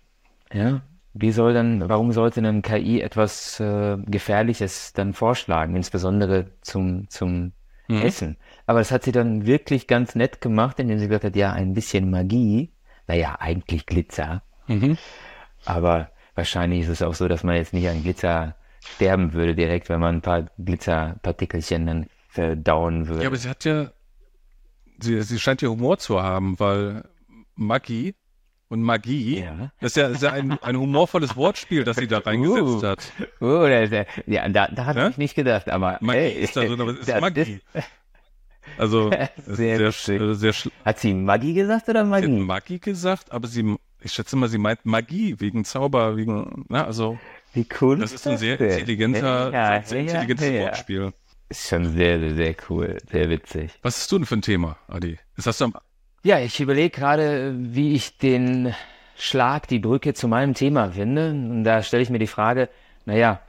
[0.54, 0.82] Ja,
[1.17, 7.54] wie soll dann, warum sollte dann KI etwas äh, Gefährliches dann vorschlagen, insbesondere zum, zum
[7.88, 8.01] mhm.
[8.01, 8.38] Essen?
[8.67, 11.73] Aber das hat sie dann wirklich ganz nett gemacht, indem sie gesagt hat, ja, ein
[11.73, 12.75] bisschen Magie
[13.08, 14.41] naja, eigentlich Glitzer.
[14.67, 14.97] Mhm.
[15.65, 19.89] Aber wahrscheinlich ist es auch so, dass man jetzt nicht an Glitzer sterben würde direkt,
[19.89, 23.23] wenn man ein paar Glitzerpartikelchen dann verdauen würde.
[23.23, 23.91] Ja, aber sie hat ja,
[24.99, 27.08] sie, sie scheint ja Humor zu haben, weil
[27.56, 28.15] Magie
[28.69, 29.71] und Magie, ja.
[29.80, 33.12] das ist ja, ist ja ein, ein humorvolles Wortspiel, das sie da reingesetzt uh, hat.
[33.41, 33.65] Uh,
[34.25, 35.10] ja, da, da hat ja?
[35.10, 37.62] ich nicht gedacht, aber Magie ey, ist da so, aber es ist Magie.
[37.73, 37.86] Das,
[38.78, 39.12] also
[39.45, 42.28] sehr, sehr, sehr, Hat sie Maggi gesagt oder Magie?
[42.28, 46.65] Sie hat Maggi gesagt, aber sie, ich schätze mal, sie meint Magie wegen Zauber, wegen,
[46.69, 47.17] na, also.
[47.54, 47.99] Wie cool.
[47.99, 51.13] Das ist ein sehr intelligenter, ja, sehr intelligentes ja, Wortspiel.
[51.47, 53.71] Ist schon sehr, sehr, sehr cool, sehr witzig.
[53.82, 55.17] Was hast du denn für ein Thema, Adi?
[55.36, 55.73] Das hast du am
[56.25, 58.73] ja, ich überlege gerade, wie ich den
[59.15, 61.29] Schlag, die Brücke zu meinem Thema finde.
[61.29, 62.67] Und da stelle ich mir die Frage,
[63.05, 63.39] naja,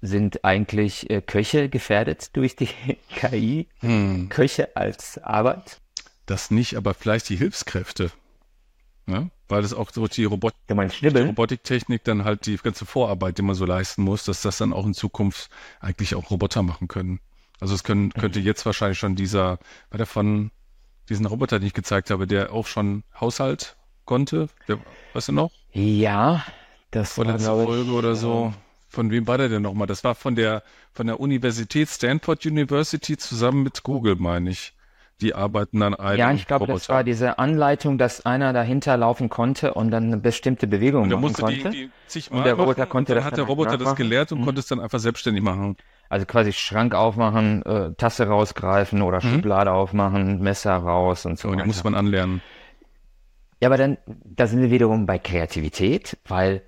[0.00, 2.70] sind eigentlich äh, Köche gefährdet durch die
[3.14, 3.68] KI?
[3.80, 4.30] Hm.
[4.30, 5.78] Köche als Arbeit?
[6.24, 8.10] Das nicht, aber vielleicht die Hilfskräfte.
[9.06, 9.28] Ja?
[9.48, 13.54] Weil es auch so die, Robot die Robotiktechnik dann halt die ganze Vorarbeit, die man
[13.54, 15.50] so leisten muss, dass das dann auch in Zukunft
[15.80, 17.20] eigentlich auch Roboter machen können.
[17.60, 18.46] Also es können, könnte mhm.
[18.46, 19.58] jetzt wahrscheinlich schon dieser,
[19.90, 20.50] war der von
[21.08, 24.78] diesen Roboter, den ich gezeigt habe, der auch schon Haushalt konnte, der,
[25.12, 25.50] weißt du noch?
[25.72, 26.44] Ja,
[26.90, 28.54] das war, Folge oder so
[28.88, 29.86] Von wem war der denn nochmal?
[29.86, 34.75] Das war von der, von der Universität Stanford University zusammen mit Google, meine ich.
[35.22, 39.30] Die arbeiten an einem Ja, ich glaube, das war diese Anleitung, dass einer dahinter laufen
[39.30, 41.70] konnte und dann eine bestimmte Bewegung und machen konnte.
[41.70, 44.40] Die, die und der Roboter konnte und dann das hat der Roboter das gelehrt und
[44.40, 44.44] mhm.
[44.44, 45.76] konnte es dann einfach selbstständig machen.
[46.10, 49.30] Also quasi Schrank aufmachen, äh, Tasse rausgreifen oder mhm.
[49.36, 51.48] Schublade aufmachen, Messer raus und so.
[51.48, 51.66] Und weiter.
[51.66, 52.42] muss man anlernen.
[53.62, 56.62] Ja, aber dann, da sind wir wiederum bei Kreativität, weil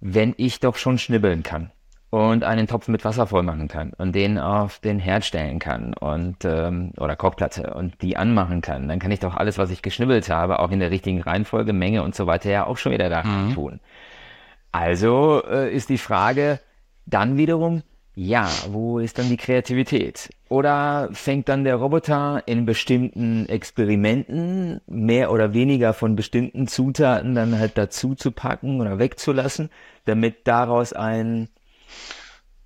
[0.00, 1.70] wenn ich doch schon schnibbeln kann
[2.12, 5.94] und einen Topf mit Wasser voll machen kann und den auf den Herd stellen kann
[5.94, 9.80] und ähm, oder Kochplatte und die anmachen kann, dann kann ich doch alles, was ich
[9.80, 13.08] geschnibbelt habe, auch in der richtigen Reihenfolge, Menge und so weiter ja auch schon wieder
[13.08, 13.54] da mhm.
[13.54, 13.80] tun.
[14.72, 16.60] Also äh, ist die Frage
[17.06, 17.82] dann wiederum,
[18.14, 20.28] ja, wo ist dann die Kreativität?
[20.50, 27.58] Oder fängt dann der Roboter in bestimmten Experimenten mehr oder weniger von bestimmten Zutaten dann
[27.58, 29.70] halt dazu zu packen oder wegzulassen,
[30.04, 31.48] damit daraus ein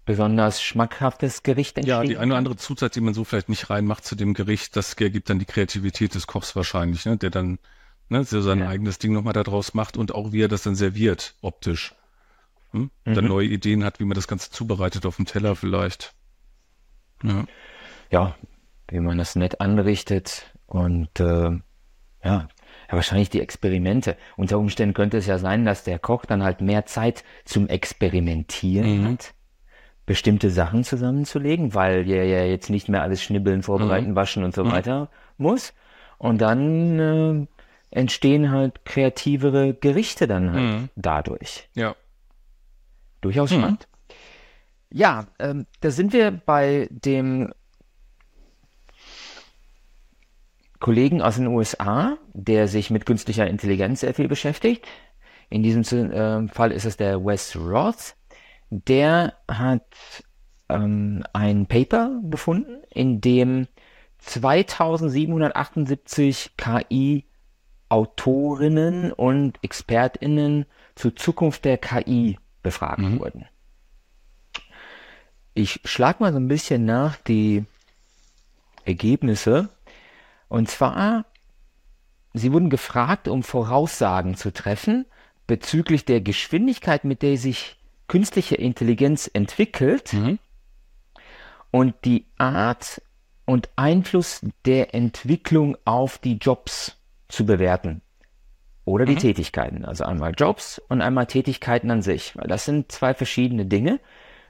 [0.04, 1.88] besonders schmackhaftes Gericht entsteht?
[1.88, 4.76] Ja, die eine oder andere Zutat, die man so vielleicht nicht reinmacht zu dem Gericht,
[4.76, 7.16] das ergibt dann die Kreativität des Kochs wahrscheinlich, ne?
[7.16, 7.58] der dann
[8.08, 8.68] ne, so sein ja.
[8.68, 11.94] eigenes Ding nochmal daraus macht und auch wie er das dann serviert, optisch.
[12.70, 12.90] Hm?
[13.04, 13.14] Mhm.
[13.14, 16.14] Dann neue Ideen hat, wie man das Ganze zubereitet auf dem Teller vielleicht.
[17.22, 17.44] Ja,
[18.10, 18.36] ja
[18.88, 21.58] wie man das nett anrichtet und äh,
[22.24, 22.48] ja,
[22.88, 24.16] ja, wahrscheinlich die Experimente.
[24.36, 29.00] Unter Umständen könnte es ja sein, dass der Koch dann halt mehr Zeit zum Experimentieren
[29.00, 29.08] mhm.
[29.08, 29.34] hat,
[30.06, 34.16] bestimmte Sachen zusammenzulegen, weil er ja jetzt nicht mehr alles schnibbeln, vorbereiten, mhm.
[34.16, 34.72] waschen und so mhm.
[34.72, 35.74] weiter muss.
[36.18, 37.46] Und dann äh,
[37.90, 40.88] entstehen halt kreativere Gerichte dann halt mhm.
[40.96, 41.68] dadurch.
[41.74, 41.94] Ja.
[43.20, 43.58] Durchaus mhm.
[43.58, 43.88] spannend.
[44.92, 47.52] Ja, ähm, da sind wir bei dem
[50.80, 54.86] Kollegen aus den USA, der sich mit künstlicher Intelligenz sehr viel beschäftigt.
[55.48, 58.16] In diesem äh, Fall ist es der Wes Roth.
[58.70, 59.84] Der hat
[60.68, 63.68] ähm, ein Paper gefunden, in dem
[64.18, 73.20] 2778 KI-Autorinnen und ExpertInnen zur Zukunft der KI befragt mhm.
[73.20, 73.46] wurden.
[75.54, 77.64] Ich schlage mal so ein bisschen nach die
[78.84, 79.70] Ergebnisse
[80.48, 81.26] und zwar,
[82.34, 85.06] sie wurden gefragt, um Voraussagen zu treffen
[85.46, 87.76] bezüglich der Geschwindigkeit, mit der sich
[88.08, 90.38] künstliche Intelligenz entwickelt mhm.
[91.70, 93.02] und die Art
[93.44, 96.96] und Einfluss der Entwicklung auf die Jobs
[97.28, 98.02] zu bewerten.
[98.84, 99.20] Oder die mhm.
[99.20, 99.84] Tätigkeiten.
[99.84, 102.36] Also einmal Jobs und einmal Tätigkeiten an sich.
[102.36, 103.98] Weil das sind zwei verschiedene Dinge.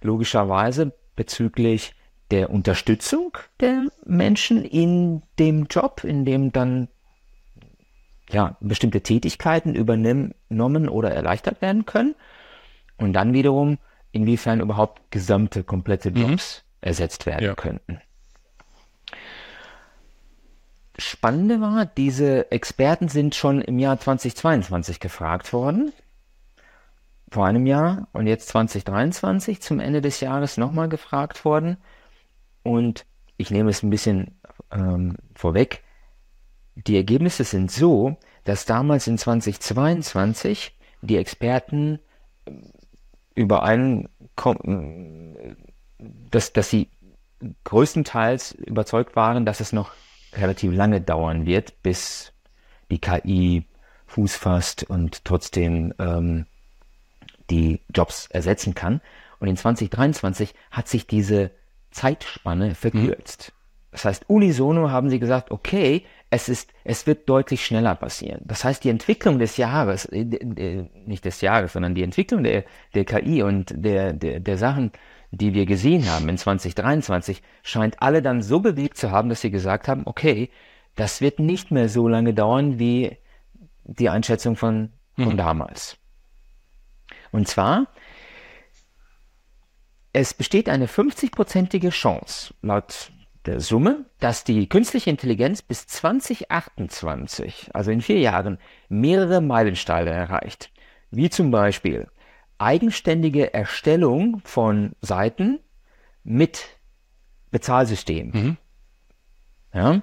[0.03, 1.95] Logischerweise bezüglich
[2.31, 6.89] der Unterstützung der Menschen in dem Job, in dem dann
[8.31, 12.15] ja, bestimmte Tätigkeiten übernommen oder erleichtert werden können.
[12.99, 13.79] Und dann wiederum,
[14.11, 16.17] inwiefern überhaupt gesamte, komplette mhm.
[16.17, 16.89] Jobs mhm.
[16.89, 17.55] ersetzt werden ja.
[17.55, 18.01] könnten.
[20.99, 25.93] Spannende war, diese Experten sind schon im Jahr 2022 gefragt worden.
[27.31, 31.77] Vor einem Jahr und jetzt 2023 zum Ende des Jahres nochmal gefragt worden.
[32.67, 34.39] Und ich nehme es ein bisschen
[34.71, 35.83] ähm, vorweg.
[36.75, 41.99] Die Ergebnisse sind so, dass damals in 2022 die Experten
[43.35, 45.57] übereinkommen,
[45.99, 46.91] dass, dass sie
[47.65, 49.93] größtenteils überzeugt waren, dass es noch
[50.35, 52.33] relativ lange dauern wird, bis
[52.91, 53.65] die KI
[54.07, 56.47] Fuß fasst und trotzdem ähm,
[57.51, 59.01] die Jobs ersetzen kann.
[59.39, 61.51] Und in 2023 hat sich diese
[61.97, 63.53] Zeitspanne verkürzt.
[63.53, 63.57] Mhm.
[63.91, 68.43] Das heißt, unisono haben sie gesagt, okay, es ist, es wird deutlich schneller passieren.
[68.45, 73.07] Das heißt, die Entwicklung des Jahres, äh, nicht des Jahres, sondern die Entwicklung der, der
[73.07, 74.93] KI und der, der, der Sachen,
[75.31, 79.51] die wir gesehen haben in 2023, scheint alle dann so bewegt zu haben, dass sie
[79.51, 80.51] gesagt haben, okay,
[80.95, 83.17] das wird nicht mehr so lange dauern wie
[83.85, 85.37] die Einschätzung von, von mhm.
[85.39, 85.97] damals.
[87.33, 87.87] Und zwar
[90.17, 93.13] es besteht eine 50-prozentige Chance, laut
[93.45, 98.57] der Summe, dass die künstliche Intelligenz bis 2028, also in vier Jahren,
[98.89, 100.73] mehrere Meilensteine erreicht.
[101.11, 102.09] Wie zum Beispiel
[102.57, 105.61] eigenständige Erstellung von Seiten
[106.25, 106.65] mit
[107.51, 108.31] Bezahlsystem.
[108.33, 108.57] Mhm.
[109.75, 110.01] Ja.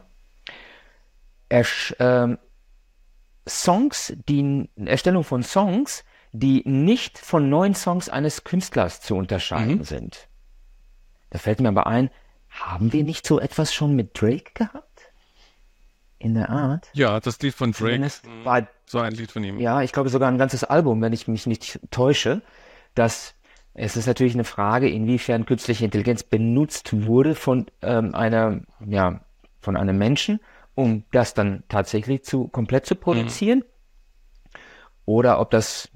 [1.49, 2.37] Ersch äh,
[3.47, 9.83] Songs, die Erstellung von Songs, die nicht von neuen Songs eines Künstlers zu unterscheiden mhm.
[9.83, 10.27] sind.
[11.29, 12.09] Da fällt mir aber ein,
[12.49, 15.11] haben wir nicht so etwas schon mit Drake gehabt?
[16.17, 16.89] In der Art?
[16.93, 17.99] Ja, das Lied von Drake.
[17.99, 18.45] Mhm.
[18.45, 19.59] War, so ein Lied von ihm.
[19.59, 22.41] Ja, ich glaube sogar ein ganzes Album, wenn ich mich nicht täusche,
[22.95, 23.35] das
[23.75, 29.21] es ist natürlich eine Frage, inwiefern künstliche Intelligenz benutzt wurde von ähm, einer, ja,
[29.61, 30.39] von einem Menschen,
[30.75, 34.59] um das dann tatsächlich zu komplett zu produzieren, mhm.
[35.05, 35.89] oder ob das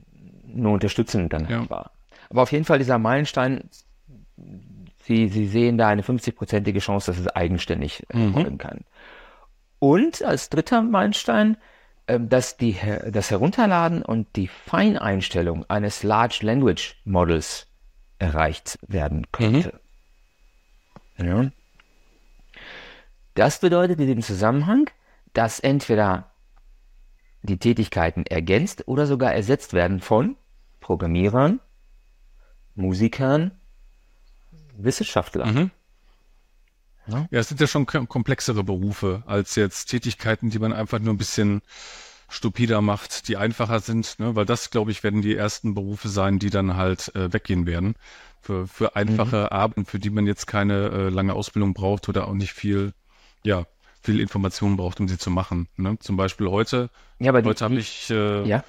[0.58, 1.70] nur unterstützend dann ja.
[1.70, 1.92] war.
[2.30, 3.70] Aber auf jeden Fall dieser Meilenstein,
[5.04, 8.58] Sie, Sie sehen da eine 50-prozentige Chance, dass es eigenständig äh, mhm.
[8.58, 8.82] kann.
[9.80, 11.58] Und als dritter Meilenstein,
[12.08, 12.78] äh, dass die,
[13.10, 17.68] das Herunterladen und die Feineinstellung eines Large Language Models
[18.20, 19.80] erreicht werden könnte.
[21.18, 21.26] Mhm.
[21.26, 21.52] Ja.
[23.36, 24.90] Das bedeutet in dem Zusammenhang,
[25.34, 26.32] dass entweder
[27.44, 30.36] die Tätigkeiten ergänzt oder sogar ersetzt werden von
[30.88, 31.60] Programmierern,
[32.76, 33.52] Musikern,
[34.78, 35.54] Wissenschaftlern.
[35.54, 35.72] Mhm.
[37.08, 37.28] Ja.
[37.32, 41.62] es sind ja schon komplexere Berufe als jetzt Tätigkeiten, die man einfach nur ein bisschen
[42.30, 44.36] stupider macht, die einfacher sind, ne?
[44.38, 47.96] weil das, glaube ich, werden die ersten Berufe sein, die dann halt äh, weggehen werden.
[48.40, 49.58] Für, für einfache mhm.
[49.58, 52.94] Arbeiten, für die man jetzt keine äh, lange Ausbildung braucht oder auch nicht viel,
[53.44, 53.66] ja,
[54.02, 55.68] viel Informationen braucht, um sie zu machen.
[55.76, 56.00] Ne?
[56.00, 58.64] Zum Beispiel heute, ja, aber heute habe ich äh, ja?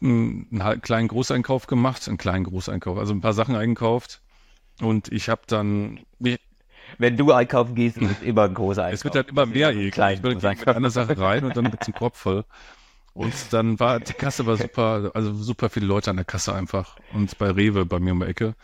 [0.00, 4.22] Einen, einen kleinen Großeinkauf gemacht, einen kleinen Großeinkauf, also ein paar Sachen eingekauft
[4.80, 6.00] und ich habe dann
[6.98, 8.94] wenn du einkaufen gehst, ist es immer ein großer Einkauf.
[8.94, 10.14] Es wird halt immer mehr eklig.
[10.14, 12.44] Ich bin mit einer Sache rein und dann mit dem Kopf voll.
[13.12, 16.96] Und dann war, die Kasse war super, also super viele Leute an der Kasse einfach.
[17.14, 18.54] Und bei Rewe, bei mir um die Ecke.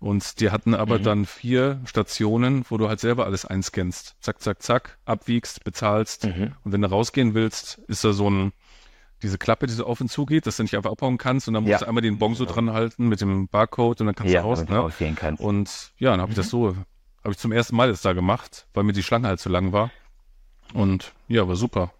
[0.00, 1.02] Und die hatten aber mhm.
[1.04, 4.16] dann vier Stationen, wo du halt selber alles einscannst.
[4.20, 6.24] Zack, zack, zack, abwiegst, bezahlst.
[6.24, 6.54] Mhm.
[6.64, 8.52] Und wenn du rausgehen willst, ist da so ein,
[9.22, 11.54] diese Klappe, die so auf und zu geht, dass du nicht einfach abhauen kannst und
[11.54, 11.78] dann musst ja.
[11.78, 14.48] du einmal den Bon so dran halten mit dem Barcode und dann kannst ja, du
[14.48, 14.64] raus.
[14.66, 14.90] Ne?
[15.38, 16.74] Und ja, dann habe ich das so
[17.22, 19.72] habe ich zum ersten Mal jetzt da gemacht, weil mir die Schlange halt zu lang
[19.72, 19.90] war.
[20.72, 21.92] Und ja, war super.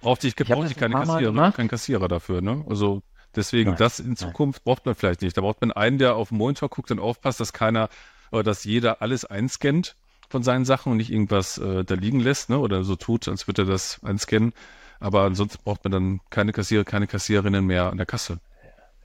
[0.00, 2.64] Brauchte ich, ich brauchte ich keine Kassierer, keinen Kassierer dafür, ne?
[2.68, 3.02] Also
[3.36, 3.78] deswegen, Nein.
[3.78, 5.36] das in Zukunft braucht man vielleicht nicht.
[5.36, 7.88] Da braucht man einen, der auf den Monitor guckt und aufpasst, dass keiner
[8.30, 9.96] oder dass jeder alles einscannt
[10.28, 12.58] von seinen Sachen und nicht irgendwas äh, da liegen lässt, ne?
[12.58, 14.54] Oder so tut, als würde er das einscannen.
[15.02, 18.38] Aber ansonsten braucht man dann keine Kassierer, keine Kassiererinnen mehr an der Kasse.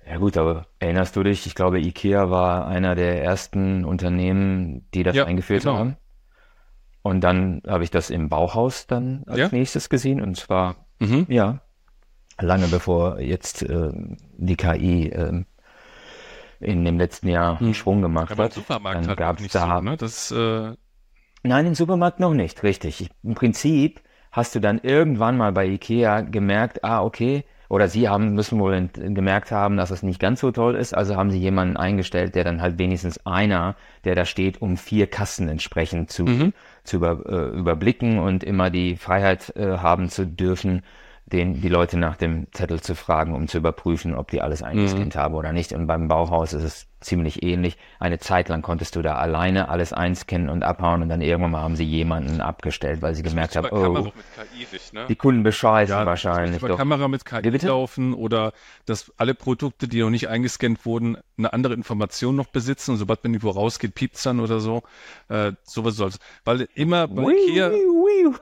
[0.08, 1.48] Ja gut, aber erinnerst du dich?
[1.48, 5.78] Ich glaube, IKEA war einer der ersten Unternehmen, die das ja, eingeführt genau.
[5.78, 5.98] haben.
[7.02, 9.50] Und dann habe ich das im Bauhaus dann als ja.
[9.52, 10.22] nächstes gesehen.
[10.22, 11.26] Und zwar, mhm.
[11.30, 11.62] ja,
[12.40, 13.92] lange bevor jetzt äh,
[14.38, 15.44] die KI äh,
[16.60, 17.74] in dem letzten Jahr einen hm.
[17.74, 18.54] Schwung gemacht aber hat.
[18.54, 19.78] Supermarkt dann halt gab es da.
[19.78, 19.98] So, ne?
[19.98, 20.74] das, äh...
[21.44, 23.02] Nein, im Supermarkt noch nicht, richtig.
[23.02, 24.02] Ich, Im Prinzip
[24.38, 28.88] hast du dann irgendwann mal bei IKEA gemerkt, ah, okay, oder sie haben, müssen wohl
[28.94, 32.44] gemerkt haben, dass es nicht ganz so toll ist, also haben sie jemanden eingestellt, der
[32.44, 36.54] dann halt wenigstens einer, der da steht, um vier Kassen entsprechend zu, mhm.
[36.84, 40.84] zu über, äh, überblicken und immer die Freiheit äh, haben zu dürfen,
[41.26, 45.16] den, die Leute nach dem Zettel zu fragen, um zu überprüfen, ob die alles eingescannt
[45.16, 45.20] mhm.
[45.20, 45.74] haben oder nicht.
[45.74, 47.78] Und beim Bauhaus ist es ziemlich ähnlich.
[48.00, 51.62] Eine Zeit lang konntest du da alleine alles einscannen und abhauen und dann irgendwann mal
[51.62, 54.12] haben sie jemanden abgestellt, weil sie gemerkt haben, oh,
[54.94, 55.06] ne?
[55.08, 56.62] die Kunden bescheißen ja, wahrscheinlich.
[56.62, 58.54] Bei Kamera mit KI laufen oder
[58.86, 63.24] dass alle Produkte, die noch nicht eingescannt wurden, eine andere Information noch besitzen und sobald
[63.24, 64.84] man irgendwo rausgeht, piept's dann oder so.
[65.30, 66.20] Äh, sowas soll's.
[66.46, 68.34] Weil immer bei Wii, Ikea, Wii.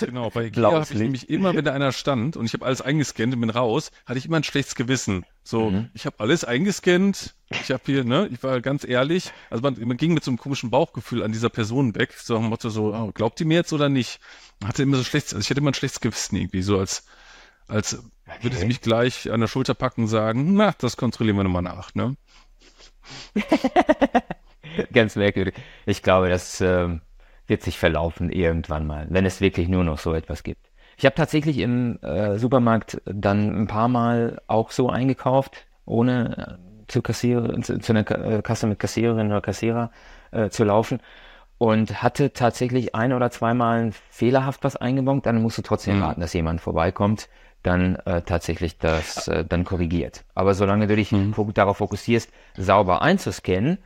[0.06, 2.82] genau, bei Ikea habe ich nämlich immer, wenn da einer stand und ich habe alles
[2.82, 5.24] eingescannt und bin raus, hatte ich immer ein schlechtes Gewissen.
[5.44, 5.90] So, mhm.
[5.94, 7.34] ich habe alles eingescannt.
[7.50, 9.32] Ich habe hier, ne, ich war ganz ehrlich.
[9.50, 12.12] Also man, man, ging mit so einem komischen Bauchgefühl an dieser Person weg.
[12.12, 14.20] So am Motto so, oh, glaubt die mir jetzt oder nicht?
[14.60, 17.06] Man hatte immer so schlechtes, also ich hatte immer ein schlechtes Gewissen irgendwie, so als,
[17.66, 18.08] als okay.
[18.42, 21.62] würde sie mich gleich an der Schulter packen und sagen, na, das kontrollieren wir nochmal
[21.62, 22.16] nach, ne?
[24.92, 25.54] ganz merkwürdig.
[25.86, 26.88] Ich glaube, das äh,
[27.46, 30.71] wird sich verlaufen irgendwann mal, wenn es wirklich nur noch so etwas gibt.
[31.02, 36.86] Ich habe tatsächlich im äh, Supermarkt dann ein paar Mal auch so eingekauft, ohne äh,
[36.86, 39.90] zu Kassier zu, zu einer äh, Kasse mit Kassiererin oder Kassierer
[40.30, 41.00] äh, zu laufen
[41.58, 46.02] und hatte tatsächlich ein oder zweimal fehlerhaft was eingebaut, dann musst du trotzdem mhm.
[46.02, 47.28] warten, dass jemand vorbeikommt,
[47.64, 50.24] dann äh, tatsächlich das äh, dann korrigiert.
[50.36, 51.34] Aber solange du dich mhm.
[51.52, 53.78] darauf fokussierst, sauber einzuscannen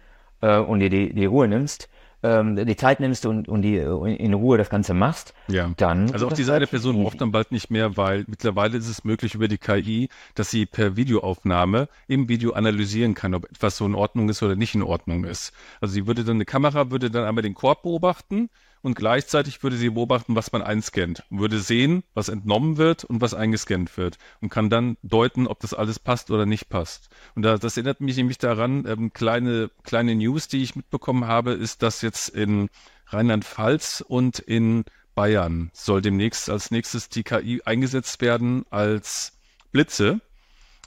[0.42, 1.88] äh, und dir die, die Ruhe nimmst,
[2.22, 5.70] ähm, die Zeit nimmst und, und die in Ruhe das Ganze machst, ja.
[5.76, 6.11] dann.
[6.12, 9.35] Also auch diese eine Person braucht dann bald nicht mehr, weil mittlerweile ist es möglich
[9.35, 13.94] über die KI, dass sie per Videoaufnahme im Video analysieren kann, ob etwas so in
[13.94, 15.52] Ordnung ist oder nicht in Ordnung ist.
[15.81, 18.48] Also sie würde dann, eine Kamera würde dann einmal den Korb beobachten
[18.87, 23.35] und gleichzeitig würde sie beobachten, was man einscannt, würde sehen, was entnommen wird und was
[23.35, 27.09] eingescannt wird und kann dann deuten, ob das alles passt oder nicht passt.
[27.35, 31.50] Und da, das erinnert mich nämlich daran, ähm, kleine, kleine News, die ich mitbekommen habe,
[31.50, 32.68] ist, dass jetzt in
[33.08, 39.32] Rheinland-Pfalz und in Bayern soll demnächst als nächstes die KI eingesetzt werden als
[39.72, 40.20] Blitze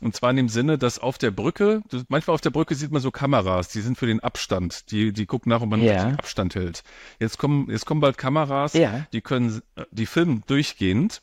[0.02, 3.02] Und zwar in dem Sinne, dass auf der Brücke, manchmal auf der Brücke sieht man
[3.02, 4.92] so Kameras, die sind für den Abstand.
[4.92, 6.12] Die, die gucken nach, ob man ja.
[6.12, 6.84] Abstand hält.
[7.20, 9.06] Jetzt kommen, jetzt kommen bald Kameras, ja.
[9.12, 11.22] die können, die filmen durchgehend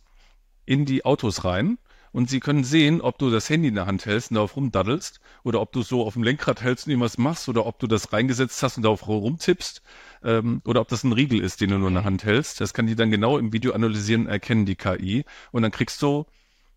[0.67, 1.79] in die Autos rein
[2.17, 5.21] und sie können sehen, ob du das Handy in der Hand hältst und darauf rumdaddelst
[5.45, 8.13] oder ob du so auf dem Lenkrad hältst und irgendwas machst oder ob du das
[8.13, 9.83] reingesetzt hast und darauf rumtippst
[10.25, 12.63] ähm, oder ob das ein Riegel ist, den du nur in der Hand hältst.
[12.63, 15.25] Das kann die dann genau im Video analysieren und erkennen, die KI.
[15.53, 16.25] Und dann kriegst du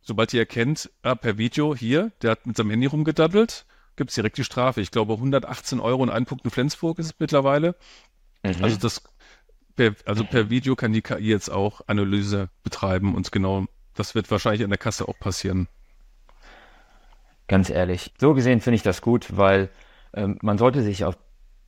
[0.02, 4.16] sobald ihr erkennt, ah, per Video hier, der hat mit seinem Handy rumgedaddelt, gibt es
[4.16, 4.82] direkt die Strafe.
[4.82, 7.76] Ich glaube 118 Euro und ein Punkt in Flensburg ist es mittlerweile.
[8.44, 8.56] Mhm.
[8.62, 9.04] Also das
[9.76, 13.68] per, also per Video kann die KI jetzt auch Analyse betreiben und genau
[14.00, 15.68] das wird wahrscheinlich in der Kasse auch passieren.
[17.48, 19.70] Ganz ehrlich, so gesehen finde ich das gut, weil
[20.14, 21.18] ähm, man sollte sich auf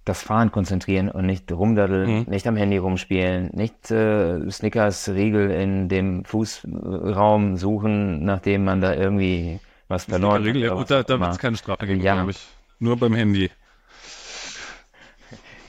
[0.06, 2.26] das Fahren konzentrieren und nicht rumdaddeln, mhm.
[2.28, 8.94] nicht am Handy rumspielen, nicht äh, Snickers Riegel in dem Fußraum suchen, nachdem man da
[8.96, 10.56] irgendwie was verloren hat.
[10.56, 12.16] Ja, da, da wird es keine Strafe geben, ja.
[12.16, 12.40] glaube ich.
[12.80, 13.52] Nur beim Handy.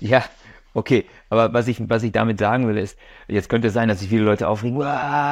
[0.01, 0.25] Ja,
[0.73, 1.07] okay.
[1.33, 4.11] Aber was ich, was ich damit sagen will, ist, jetzt könnte es sein, dass sich
[4.11, 4.79] viele Leute aufregen,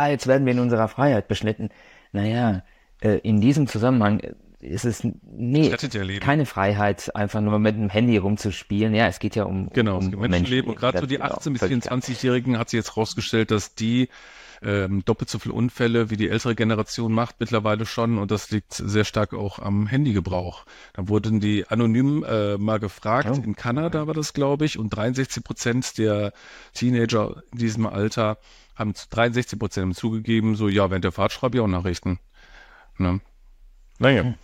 [0.08, 1.68] jetzt werden wir in unserer Freiheit beschnitten.
[2.12, 2.62] Naja,
[3.02, 4.22] äh, in diesem Zusammenhang
[4.60, 5.70] ist es nee,
[6.20, 8.94] keine Freiheit, einfach nur mit dem Handy rumzuspielen.
[8.94, 10.30] Ja, es geht ja um, genau, um Menschenleben.
[10.30, 10.70] Menschenleben.
[10.70, 14.08] Und gerade so die 18- bis 24-Jährigen hat sich jetzt rausgestellt, dass die
[14.62, 18.72] ähm, doppelt so viele Unfälle wie die ältere Generation macht mittlerweile schon und das liegt
[18.74, 20.64] sehr stark auch am Handygebrauch.
[20.92, 23.42] Da wurden die anonym äh, mal gefragt, oh.
[23.42, 26.32] in Kanada war das glaube ich und 63 Prozent der
[26.74, 28.38] Teenager in diesem Alter
[28.74, 32.18] haben 63 Prozent zugegeben, so ja, während der Fahrt schreibe ich auch Nachrichten.
[32.98, 33.20] Ne?
[33.98, 34.22] Naja.
[34.22, 34.34] Hm.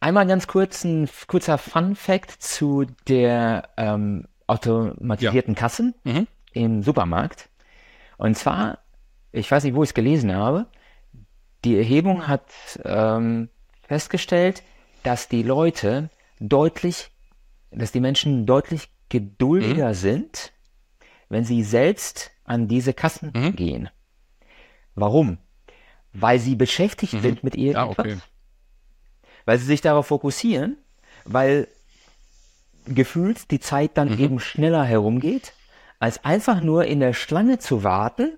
[0.00, 5.60] Einmal ganz kurz ein kurzer Fun Fact zu der ähm, automatisierten ja.
[5.60, 6.26] Kassen mhm.
[6.52, 7.48] im Supermarkt.
[8.18, 8.78] Und zwar,
[9.34, 10.66] ich weiß nicht, wo ich es gelesen habe,
[11.64, 12.46] die Erhebung hat
[12.84, 13.48] ähm,
[13.82, 14.62] festgestellt,
[15.02, 17.10] dass die Leute deutlich,
[17.70, 19.94] dass die Menschen deutlich geduldiger mhm.
[19.94, 20.52] sind,
[21.28, 23.56] wenn sie selbst an diese Kassen mhm.
[23.56, 23.88] gehen.
[24.94, 25.38] Warum?
[26.12, 27.20] Weil sie beschäftigt mhm.
[27.20, 27.72] sind mit ihr.
[27.72, 28.18] Ja, okay
[29.44, 30.76] weil sie sich darauf fokussieren,
[31.24, 31.68] weil
[32.86, 34.18] gefühlt die Zeit dann mhm.
[34.18, 35.54] eben schneller herumgeht,
[35.98, 38.36] als einfach nur in der Schlange zu warten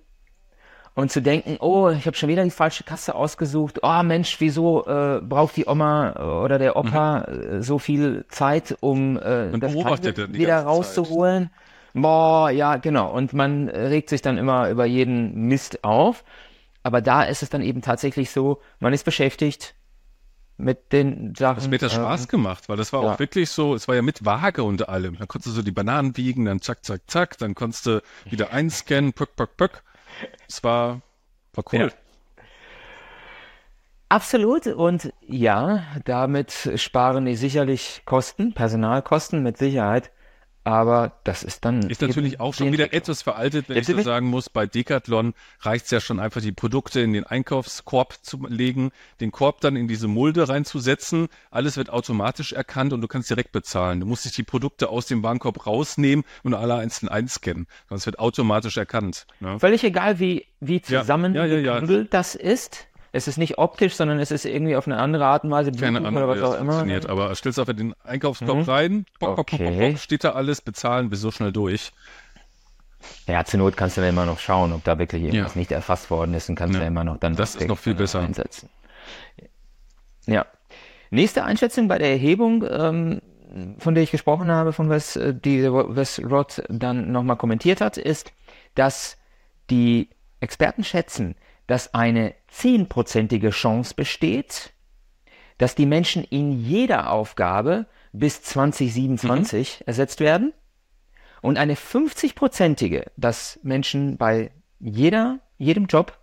[0.96, 3.80] und zu denken, oh, ich habe schon wieder die falsche Kasse ausgesucht.
[3.82, 7.59] Oh Mensch, wieso äh, braucht die Oma oder der Opa mhm.
[7.59, 11.50] Äh, so viel Zeit, um äh, das wieder rauszuholen?
[11.50, 12.02] Zeit.
[12.02, 13.12] Boah, ja, genau.
[13.12, 16.24] Und man regt sich dann immer über jeden Mist auf.
[16.82, 19.74] Aber da ist es dann eben tatsächlich so, man ist beschäftigt,
[20.56, 21.56] mit den Sachen.
[21.56, 23.12] Das mir das Spaß ähm, gemacht, weil das war ja.
[23.12, 25.18] auch wirklich so, es war ja mit Waage und allem.
[25.18, 28.50] Dann konntest du so die Bananen wiegen, dann zack, zack, zack, dann konntest du wieder
[28.50, 29.82] einscannen, pöck, pöck, pöck.
[30.48, 31.00] Es war,
[31.55, 31.81] war cool.
[31.81, 31.88] Ja.
[34.09, 40.12] Absolut und ja, damit sparen die sicherlich Kosten, Personalkosten mit Sicherheit.
[40.66, 41.88] Aber das ist dann.
[41.88, 44.50] Ist natürlich auch schon wieder etwas veraltet, wenn ich so sagen muss.
[44.50, 49.31] Bei Decathlon reicht es ja schon einfach, die Produkte in den Einkaufskorb zu legen, den
[49.31, 51.29] Korb dann in diese Mulde reinzusetzen.
[51.52, 54.00] Alles wird automatisch erkannt und du kannst direkt bezahlen.
[54.00, 57.68] Du musst nicht die Produkte aus dem Warenkorb rausnehmen und alle einzeln einscannen.
[57.88, 59.29] Sonst wird automatisch erkannt.
[59.38, 59.61] Ne?
[59.61, 62.88] Völlig egal, wie, wie zusammen ja, ja, ja, das ist.
[63.16, 65.98] Es ist nicht optisch, sondern es ist irgendwie auf eine andere Art und Weise Keine
[65.98, 66.72] Ahnung, oder was auch immer.
[66.72, 68.62] Funktioniert, aber stellst du einfach den Einkaufskorb mhm.
[68.64, 69.57] rein, bock, okay.
[69.57, 71.92] bock, bock, steht da alles, bezahlen, bist so schnell durch.
[73.26, 75.59] Ja, zur Not kannst du dann immer noch schauen, ob da wirklich irgendwas ja.
[75.59, 76.81] nicht erfasst worden ist und kannst ja.
[76.81, 78.68] du immer noch dann das ist noch viel besser einsetzen.
[80.26, 80.46] Ja.
[81.11, 83.20] Nächste Einschätzung bei der Erhebung, ähm,
[83.79, 87.96] von der ich gesprochen habe, von was äh, die was Rod dann nochmal kommentiert hat,
[87.96, 88.33] ist,
[88.74, 89.16] dass
[89.70, 90.09] die
[90.40, 94.72] Experten schätzen, dass eine zehnprozentige Chance besteht,
[95.58, 99.84] dass die Menschen in jeder Aufgabe bis 2027 mhm.
[99.86, 100.52] ersetzt werden
[101.42, 106.18] und eine 50-prozentige, dass Menschen bei jeder, jedem Job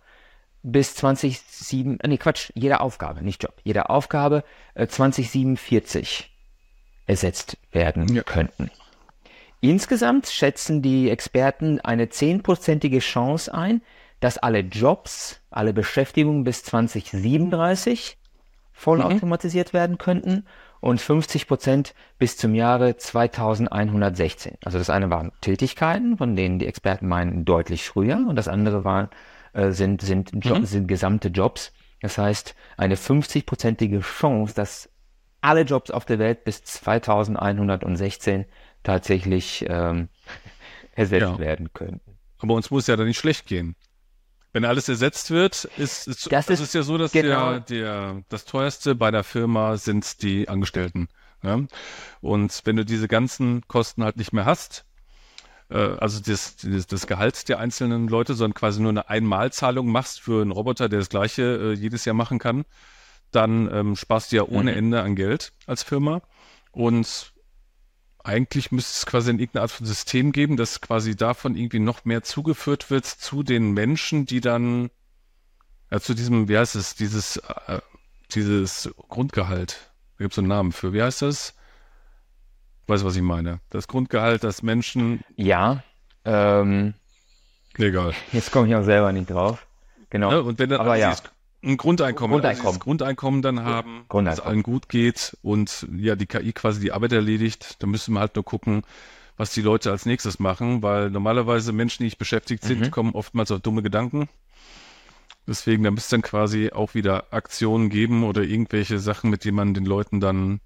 [0.62, 4.44] bis 2007, äh, nee Quatsch, jeder Aufgabe, nicht Job, jeder Aufgabe
[4.74, 6.30] äh, 2047
[7.06, 8.22] ersetzt werden ja.
[8.22, 8.70] könnten.
[9.60, 13.82] Insgesamt schätzen die Experten eine zehnprozentige Chance ein,
[14.24, 18.16] dass alle Jobs, alle Beschäftigungen bis 2037
[18.72, 19.76] vollautomatisiert mhm.
[19.76, 20.46] werden könnten
[20.80, 24.56] und 50 Prozent bis zum Jahre 2116.
[24.64, 28.82] Also das eine waren Tätigkeiten, von denen die Experten meinen deutlich früher und das andere
[28.82, 29.10] waren,
[29.52, 30.64] äh, sind, sind, jo mhm.
[30.64, 31.74] sind gesamte Jobs.
[32.00, 34.88] Das heißt, eine 50-prozentige Chance, dass
[35.42, 38.46] alle Jobs auf der Welt bis 2116
[38.84, 40.08] tatsächlich ähm,
[40.94, 41.38] ersetzt ja.
[41.38, 42.16] werden könnten.
[42.38, 43.76] Aber uns muss ja da nicht schlecht gehen.
[44.54, 47.58] Wenn alles ersetzt wird, ist, ist das, ist, ist ja so, dass genau.
[47.58, 51.08] der, der, das teuerste bei der Firma sind die Angestellten.
[51.42, 51.58] Ja?
[52.20, 54.84] Und wenn du diese ganzen Kosten halt nicht mehr hast,
[55.70, 60.20] äh, also das, das, das Gehalt der einzelnen Leute, sondern quasi nur eine Einmalzahlung machst
[60.20, 62.64] für einen Roboter, der das gleiche äh, jedes Jahr machen kann,
[63.32, 64.78] dann ähm, sparst du ja ohne mhm.
[64.78, 66.22] Ende an Geld als Firma.
[66.70, 67.33] Und
[68.24, 72.04] eigentlich müsste es quasi in irgendeine Art von System geben, das quasi davon irgendwie noch
[72.04, 74.90] mehr zugeführt wird zu den Menschen, die dann
[75.90, 77.80] ja, zu diesem, wie heißt es, dieses, äh,
[78.30, 79.92] dieses Grundgehalt.
[80.16, 80.92] Da gibt es einen Namen für.
[80.92, 81.54] Wie heißt das?
[82.86, 83.60] Weißt du, was ich meine?
[83.70, 85.22] Das Grundgehalt, das Menschen.
[85.36, 85.82] Ja.
[86.24, 86.94] Ähm,
[87.76, 88.14] Egal.
[88.32, 89.66] Jetzt komme ich auch selber nicht drauf.
[90.10, 90.30] Genau.
[90.30, 91.14] Ja, und wenn dann, Aber ja
[91.64, 92.66] ein Grundeinkommen, Grundeinkommen.
[92.68, 97.12] Also Grundeinkommen dann haben, dass allen gut geht und ja, die KI quasi die Arbeit
[97.12, 98.82] erledigt, dann müssen wir halt nur gucken,
[99.36, 102.90] was die Leute als nächstes machen, weil normalerweise Menschen, die nicht beschäftigt sind, mhm.
[102.90, 104.28] kommen oftmals auf dumme Gedanken.
[105.46, 109.74] Deswegen, da müsste dann quasi auch wieder Aktionen geben oder irgendwelche Sachen, mit denen man
[109.74, 110.60] den Leuten dann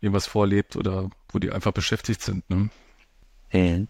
[0.00, 2.48] irgendwas vorlebt oder wo die einfach beschäftigt sind.
[2.50, 2.68] Ne?
[3.52, 3.88] Mhm.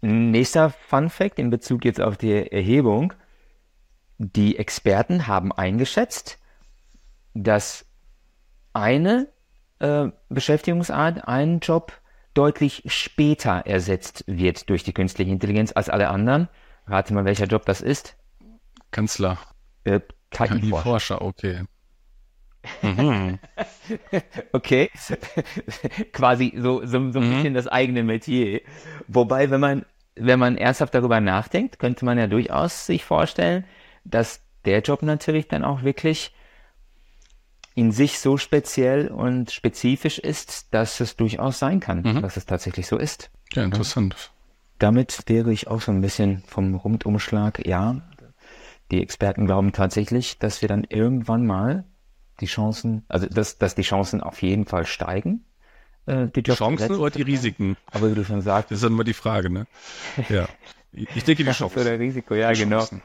[0.00, 3.12] Nächster Fun Fact in Bezug jetzt auf die Erhebung.
[4.18, 6.38] Die Experten haben eingeschätzt,
[7.34, 7.84] dass
[8.72, 9.28] eine
[9.78, 11.92] äh, Beschäftigungsart, ein Job
[12.34, 16.48] deutlich später ersetzt wird durch die künstliche Intelligenz als alle anderen.
[16.86, 18.16] Rate mal, welcher Job das ist.
[18.90, 19.38] Kanzler.
[19.84, 20.00] Äh,
[20.30, 21.64] KI-Forscher, okay.
[22.82, 23.38] Mhm.
[24.52, 24.90] okay.
[26.12, 27.34] Quasi so, so, so ein mhm.
[27.36, 28.60] bisschen das eigene Metier.
[29.08, 33.64] Wobei, wenn man, wenn man ernsthaft darüber nachdenkt, könnte man ja durchaus sich vorstellen,
[34.10, 36.34] dass der Job natürlich dann auch wirklich
[37.74, 42.22] in sich so speziell und spezifisch ist, dass es durchaus sein kann, mhm.
[42.22, 43.30] dass es tatsächlich so ist.
[43.52, 44.32] Ja, interessant.
[44.78, 48.02] Damit wäre ich auch so ein bisschen vom Rundumschlag, ja,
[48.90, 51.84] die Experten glauben tatsächlich, dass wir dann irgendwann mal
[52.40, 55.44] die Chancen, also dass, dass die Chancen auf jeden Fall steigen.
[56.06, 57.76] Äh, die Chancen oder die Risiken?
[57.90, 58.70] Aber wie du schon sagst.
[58.70, 59.66] Das ist dann immer die Frage, ne?
[60.28, 60.48] Ja.
[60.92, 61.80] Ich denke die Chancen.
[61.80, 62.78] Oder Risiko, ja, genau.
[62.78, 63.02] Chancen.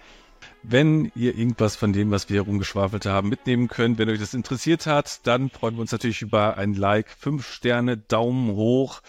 [0.63, 4.85] Wenn ihr irgendwas von dem, was wir herumgeschwafelt haben, mitnehmen könnt, wenn euch das interessiert
[4.85, 9.01] hat, dann freuen wir uns natürlich über ein Like, fünf Sterne, Daumen hoch,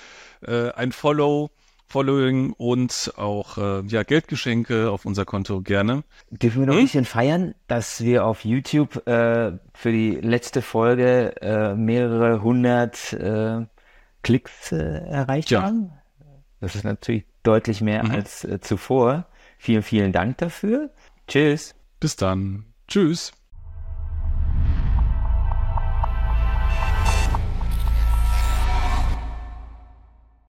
[0.43, 1.51] äh, ein Follow,
[1.93, 6.05] Following und auch äh, ja, Geldgeschenke auf unser Konto gerne.
[6.31, 6.81] Dürfen wir noch hm?
[6.81, 13.13] ein bisschen feiern, dass wir auf YouTube äh, für die letzte Folge äh, mehrere hundert
[13.13, 13.67] äh,
[14.23, 15.65] Klicks äh, erreicht ja.
[15.65, 15.93] haben?
[16.61, 18.11] Das ist natürlich deutlich mehr mhm.
[18.11, 19.27] als äh, zuvor.
[19.59, 20.91] Vielen, vielen Dank dafür.
[21.27, 21.75] Tschüss.
[22.01, 22.67] Bis dann.
[22.89, 23.33] Tschüss.